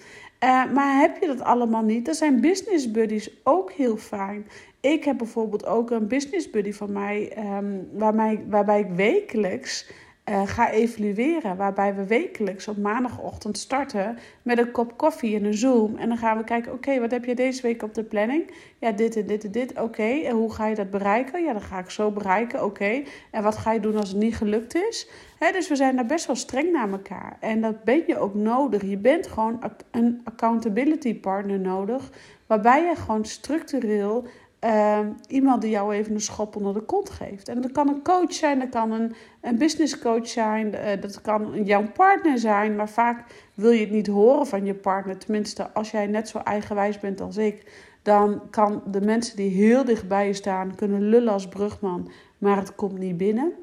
Maar 0.73 0.99
heb 0.99 1.17
je 1.21 1.27
dat 1.27 1.41
allemaal 1.41 1.83
niet? 1.83 2.05
Dan 2.05 2.13
zijn 2.13 2.41
business 2.41 2.91
buddies 2.91 3.31
ook 3.43 3.71
heel 3.71 3.97
fijn. 3.97 4.45
Ik 4.81 5.03
heb 5.03 5.17
bijvoorbeeld 5.17 5.65
ook 5.65 5.91
een 5.91 6.07
business 6.07 6.49
buddy 6.49 6.71
van 6.71 6.91
mij, 6.91 7.37
um, 7.57 7.87
waarbij, 7.93 8.43
waarbij 8.49 8.79
ik 8.79 8.89
wekelijks 8.89 9.89
uh, 10.29 10.47
ga 10.47 10.71
evalueren. 10.71 11.57
Waarbij 11.57 11.95
we 11.95 12.05
wekelijks 12.05 12.67
op 12.67 12.77
maandagochtend 12.77 13.57
starten 13.57 14.17
met 14.41 14.57
een 14.57 14.71
kop 14.71 14.97
koffie 14.97 15.35
en 15.35 15.43
een 15.43 15.53
Zoom. 15.53 15.95
En 15.95 16.07
dan 16.07 16.17
gaan 16.17 16.37
we 16.37 16.43
kijken, 16.43 16.73
oké, 16.73 16.99
wat 16.99 17.11
heb 17.11 17.25
je 17.25 17.35
deze 17.35 17.61
week 17.61 17.83
op 17.83 17.93
de 17.93 18.03
planning? 18.03 18.51
Ja, 18.79 18.91
dit 18.91 19.15
en 19.15 19.25
dit 19.25 19.43
en 19.43 19.51
dit. 19.51 19.79
Oké, 19.79 20.03
en 20.03 20.35
hoe 20.35 20.53
ga 20.53 20.67
je 20.67 20.75
dat 20.75 20.89
bereiken? 20.89 21.43
Ja, 21.43 21.51
dan 21.51 21.61
ga 21.61 21.79
ik 21.79 21.89
zo 21.89 22.11
bereiken. 22.11 22.63
Oké, 22.63 23.03
en 23.31 23.43
wat 23.43 23.57
ga 23.57 23.71
je 23.71 23.79
doen 23.79 23.97
als 23.97 24.09
het 24.09 24.17
niet 24.17 24.35
gelukt 24.35 24.75
is? 24.75 25.09
dus 25.51 25.67
we 25.67 25.75
zijn 25.75 25.95
daar 25.95 26.05
best 26.05 26.25
wel 26.25 26.35
streng 26.35 26.71
naar 26.71 26.91
elkaar. 26.91 27.37
En 27.39 27.61
dat 27.61 27.83
ben 27.83 28.03
je 28.07 28.17
ook 28.17 28.33
nodig. 28.33 28.81
Je 28.81 28.97
bent 28.97 29.27
gewoon 29.27 29.61
een 29.91 30.21
accountability 30.23 31.19
partner 31.19 31.59
nodig. 31.59 32.11
Waarbij 32.47 32.83
je 32.83 32.95
gewoon 32.95 33.25
structureel 33.25 34.27
uh, 34.65 34.99
iemand 35.27 35.61
die 35.61 35.69
jou 35.69 35.93
even 35.93 36.13
een 36.13 36.21
schop 36.21 36.55
onder 36.55 36.73
de 36.73 36.81
kont 36.81 37.09
geeft. 37.09 37.47
En 37.47 37.61
dat 37.61 37.71
kan 37.71 37.87
een 37.87 38.03
coach 38.03 38.33
zijn, 38.33 38.59
dat 38.59 38.69
kan 38.69 38.91
een, 38.91 39.15
een 39.41 39.57
business 39.57 39.99
coach 39.99 40.27
zijn, 40.27 40.67
uh, 40.73 41.01
dat 41.01 41.21
kan 41.21 41.63
jouw 41.63 41.87
partner 41.91 42.39
zijn. 42.39 42.75
Maar 42.75 42.89
vaak 42.89 43.23
wil 43.53 43.71
je 43.71 43.79
het 43.79 43.91
niet 43.91 44.07
horen 44.07 44.47
van 44.47 44.65
je 44.65 44.73
partner. 44.73 45.17
Tenminste, 45.17 45.71
als 45.71 45.91
jij 45.91 46.07
net 46.07 46.27
zo 46.27 46.37
eigenwijs 46.37 46.99
bent 46.99 47.21
als 47.21 47.37
ik, 47.37 47.71
dan 48.01 48.41
kan 48.49 48.81
de 48.91 49.01
mensen 49.01 49.35
die 49.35 49.49
heel 49.49 49.85
dichtbij 49.85 50.27
je 50.27 50.33
staan 50.33 50.75
kunnen 50.75 51.01
lullen 51.01 51.33
als 51.33 51.47
brugman, 51.47 52.11
maar 52.37 52.57
het 52.57 52.75
komt 52.75 52.97
niet 52.97 53.17
binnen. 53.17 53.53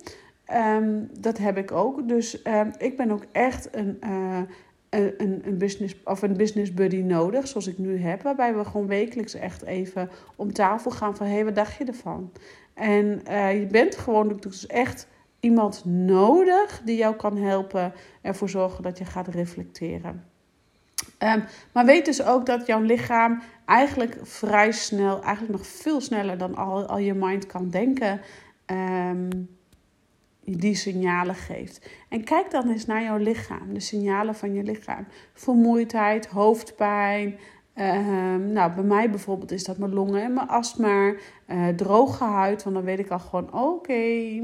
Um, 0.52 1.10
dat 1.20 1.38
heb 1.38 1.56
ik 1.56 1.72
ook. 1.72 2.08
Dus 2.08 2.46
um, 2.46 2.72
ik 2.78 2.96
ben 2.96 3.10
ook 3.10 3.24
echt 3.32 3.68
een, 3.76 3.98
uh, 4.06 4.38
een, 4.94 5.42
een, 5.44 5.58
business, 5.58 5.96
of 6.04 6.22
een 6.22 6.36
business 6.36 6.74
buddy 6.74 7.00
nodig, 7.00 7.48
zoals 7.48 7.66
ik 7.66 7.78
nu 7.78 7.98
heb. 7.98 8.22
Waarbij 8.22 8.54
we 8.54 8.64
gewoon 8.64 8.87
wekelijks 8.87 9.35
echt 9.35 9.62
even 9.62 10.11
om 10.37 10.52
tafel 10.52 10.90
gaan 10.90 11.16
van... 11.16 11.26
hé, 11.26 11.33
hey, 11.33 11.44
wat 11.44 11.54
dacht 11.54 11.76
je 11.76 11.85
ervan? 11.85 12.33
En 12.74 13.22
uh, 13.28 13.61
je 13.61 13.66
bent 13.66 13.96
gewoon 13.96 14.37
dus 14.40 14.66
echt 14.66 15.09
iemand 15.40 15.85
nodig 15.85 16.83
die 16.85 16.96
jou 16.96 17.16
kan 17.16 17.37
helpen... 17.37 17.92
ervoor 18.22 18.48
zorgen 18.48 18.83
dat 18.83 18.98
je 18.98 19.04
gaat 19.04 19.28
reflecteren. 19.28 20.24
Um, 21.18 21.44
maar 21.72 21.85
weet 21.85 22.04
dus 22.04 22.22
ook 22.22 22.46
dat 22.46 22.66
jouw 22.66 22.80
lichaam 22.80 23.42
eigenlijk 23.66 24.18
vrij 24.22 24.72
snel... 24.72 25.22
eigenlijk 25.22 25.59
nog 25.59 25.66
veel 25.66 26.00
sneller 26.00 26.38
dan 26.38 26.54
al, 26.54 26.87
al 26.87 26.98
je 26.98 27.14
mind 27.14 27.46
kan 27.46 27.70
denken... 27.70 28.20
Um, 28.66 29.48
die 30.44 30.74
signalen 30.74 31.35
geeft. 31.35 31.90
En 32.09 32.24
kijk 32.24 32.50
dan 32.50 32.68
eens 32.68 32.87
naar 32.87 33.02
jouw 33.02 33.16
lichaam, 33.16 33.74
de 33.74 33.80
signalen 33.80 34.35
van 34.35 34.54
je 34.54 34.62
lichaam. 34.62 35.07
Vermoeidheid, 35.33 36.26
hoofdpijn. 36.26 37.38
Uh, 37.76 38.35
nou, 38.35 38.72
bij 38.72 38.85
mij 38.85 39.11
bijvoorbeeld 39.11 39.50
is 39.50 39.64
dat 39.64 39.78
mijn 39.78 39.94
longen 39.94 40.22
en 40.22 40.33
mijn 40.33 40.48
astma. 40.48 41.14
Uh, 41.46 41.68
droge 41.68 42.24
huid, 42.24 42.62
want 42.62 42.76
dan 42.76 42.85
weet 42.85 42.98
ik 42.98 43.11
al 43.11 43.18
gewoon 43.18 43.52
oké. 43.52 44.40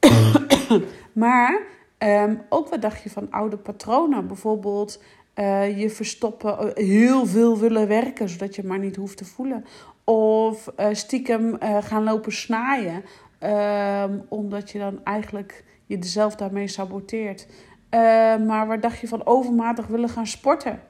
maar 1.12 1.62
um, 1.98 2.42
ook 2.48 2.68
wat 2.68 2.82
dacht 2.82 3.02
je 3.02 3.10
van 3.10 3.30
oude 3.30 3.56
patronen? 3.56 4.26
Bijvoorbeeld 4.26 5.02
uh, 5.34 5.80
je 5.80 5.90
verstoppen, 5.90 6.76
eh, 6.76 6.84
heel 6.84 7.26
veel 7.26 7.58
willen 7.58 7.88
werken, 7.88 8.28
zodat 8.28 8.54
je 8.54 8.64
maar 8.64 8.78
niet 8.78 8.96
hoeft 8.96 9.16
te 9.16 9.24
voelen. 9.24 9.64
Of 10.04 10.68
stiekem 10.92 11.58
gaan 11.80 12.04
lopen 12.04 12.32
snaaien 12.32 13.04
Um, 13.46 14.24
omdat 14.28 14.70
je 14.70 14.78
dan 14.78 15.00
eigenlijk 15.04 15.64
jezelf 15.86 16.36
daarmee 16.36 16.68
saboteert. 16.68 17.46
Uh, 17.90 18.00
maar 18.46 18.66
wat 18.66 18.82
dacht 18.82 19.00
je 19.00 19.08
van 19.08 19.26
overmatig 19.26 19.86
willen 19.86 20.08
gaan 20.08 20.26
sporten? 20.26 20.80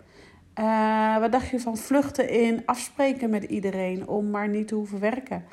Uh, 0.60 1.18
wat 1.18 1.32
dacht 1.32 1.48
je 1.48 1.60
van 1.60 1.76
vluchten 1.76 2.28
in 2.28 2.62
afspreken 2.66 3.30
met 3.30 3.44
iedereen 3.44 4.08
om 4.08 4.30
maar 4.30 4.48
niet 4.48 4.68
te 4.68 4.74
hoeven 4.74 5.00
werken? 5.00 5.44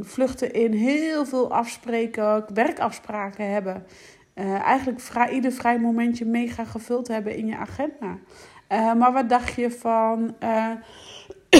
Vluchten 0.00 0.52
in 0.52 0.72
heel 0.72 1.26
veel 1.26 1.52
afspreken, 1.52 2.44
werkafspraken 2.54 3.50
hebben. 3.50 3.86
Uh, 4.34 4.60
eigenlijk 4.60 5.00
vrij, 5.00 5.30
ieder 5.30 5.52
vrij 5.52 5.78
momentje 5.78 6.24
mega 6.24 6.64
gevuld 6.64 7.08
hebben 7.08 7.36
in 7.36 7.46
je 7.46 7.56
agenda. 7.56 8.18
Maar 8.68 9.12
wat 9.12 9.28
dacht 9.28 9.54
je 9.54 9.70
van 9.70 10.34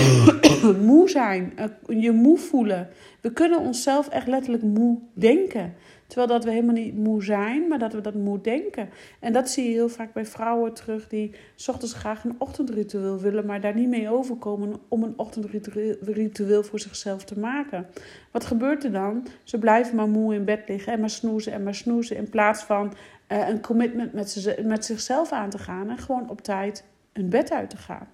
moe 0.81 1.09
zijn, 1.09 1.53
je 1.89 2.13
moe 2.13 2.39
voelen? 2.39 2.89
We 3.21 3.33
kunnen 3.33 3.59
onszelf 3.59 4.09
echt 4.09 4.27
letterlijk 4.27 4.63
moe 4.63 4.99
denken. 5.13 5.75
Terwijl 6.07 6.29
dat 6.29 6.45
we 6.45 6.51
helemaal 6.51 6.75
niet 6.75 6.97
moe 6.97 7.25
zijn, 7.25 7.69
maar 7.69 7.79
dat 7.79 7.93
we 7.93 8.01
dat 8.01 8.15
moe 8.15 8.41
denken. 8.41 8.89
En 9.21 9.33
dat 9.33 9.51
zie 9.51 9.65
je 9.65 9.71
heel 9.71 9.89
vaak 9.89 10.13
bij 10.13 10.27
vrouwen 10.27 10.75
terug 10.75 11.09
die 11.09 11.35
s 11.55 11.69
ochtends 11.69 11.95
graag 11.95 12.25
een 12.25 12.35
ochtendritueel 12.39 13.21
willen, 13.21 13.47
maar 13.47 13.61
daar 13.61 13.75
niet 13.75 13.89
mee 13.89 14.11
overkomen 14.11 14.77
om 14.89 15.03
een 15.03 15.15
ochtendritueel 15.17 16.63
voor 16.63 16.81
zichzelf 16.81 17.25
te 17.25 17.39
maken. 17.39 17.87
Wat 18.31 18.45
gebeurt 18.45 18.85
er 18.85 18.93
dan? 18.93 19.27
Ze 19.43 19.59
blijven 19.59 19.97
maar 19.97 20.09
moe 20.09 20.35
in 20.35 20.45
bed 20.45 20.69
liggen 20.69 20.93
en 20.93 21.01
maar 21.01 21.11
snoezen 21.11 21.53
en 21.53 21.63
maar 21.63 21.75
snoezen 21.75 22.17
in 22.17 22.29
plaats 22.29 22.63
van 22.63 22.95
uh, 23.29 23.49
een 23.49 23.61
commitment 23.61 24.13
met, 24.13 24.57
met 24.65 24.85
zichzelf 24.85 25.33
aan 25.33 25.51
te 25.51 25.59
gaan 25.59 25.91
en 25.91 25.99
gewoon 25.99 26.31
op 26.31 26.41
tijd 26.41 26.85
een 27.13 27.29
bed 27.29 27.53
uit 27.53 27.71
te 27.71 27.77
gaan. 27.77 28.09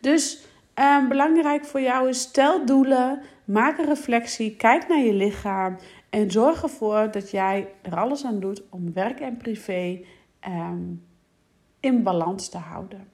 Dus 0.00 0.44
uh, 0.78 1.08
belangrijk 1.08 1.64
voor 1.64 1.80
jou 1.80 2.08
is 2.08 2.20
stel 2.20 2.66
doelen, 2.66 3.22
Maak 3.50 3.78
een 3.78 3.86
reflectie, 3.86 4.56
kijk 4.56 4.88
naar 4.88 4.98
je 4.98 5.12
lichaam 5.12 5.76
en 6.10 6.30
zorg 6.30 6.62
ervoor 6.62 7.10
dat 7.10 7.30
jij 7.30 7.68
er 7.82 7.96
alles 7.96 8.24
aan 8.24 8.40
doet 8.40 8.62
om 8.68 8.92
werk 8.92 9.20
en 9.20 9.36
privé 9.36 10.00
um, 10.48 11.06
in 11.80 12.02
balans 12.02 12.48
te 12.48 12.58
houden. 12.58 13.08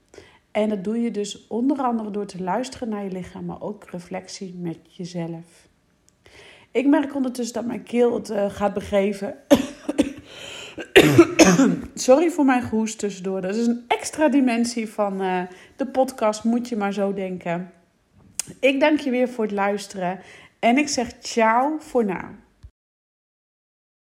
En 0.50 0.68
dat 0.68 0.84
doe 0.84 1.00
je 1.00 1.10
dus 1.10 1.46
onder 1.46 1.78
andere 1.78 2.10
door 2.10 2.26
te 2.26 2.42
luisteren 2.42 2.88
naar 2.88 3.04
je 3.04 3.10
lichaam, 3.10 3.44
maar 3.44 3.62
ook 3.62 3.84
reflectie 3.90 4.54
met 4.54 4.78
jezelf. 4.96 5.68
Ik 6.70 6.86
merk 6.86 7.14
ondertussen 7.14 7.54
dat 7.54 7.66
mijn 7.66 7.82
keel 7.82 8.14
het 8.14 8.30
uh, 8.30 8.50
gaat 8.50 8.74
begeven. 8.74 9.34
Sorry 11.94 12.30
voor 12.30 12.44
mijn 12.44 12.62
gehoest 12.62 12.98
tussendoor. 12.98 13.40
Dat 13.40 13.54
is 13.54 13.66
een 13.66 13.84
extra 13.88 14.28
dimensie 14.28 14.88
van 14.88 15.22
uh, 15.22 15.42
de 15.76 15.86
podcast, 15.86 16.44
moet 16.44 16.68
je 16.68 16.76
maar 16.76 16.92
zo 16.92 17.14
denken. 17.14 17.70
Ik 18.60 18.80
dank 18.80 19.00
je 19.00 19.10
weer 19.10 19.28
voor 19.28 19.44
het 19.44 19.52
luisteren 19.52 20.20
en 20.58 20.78
ik 20.78 20.88
zeg 20.88 21.18
ciao 21.20 21.76
voor 21.78 22.04
nu. 22.04 22.14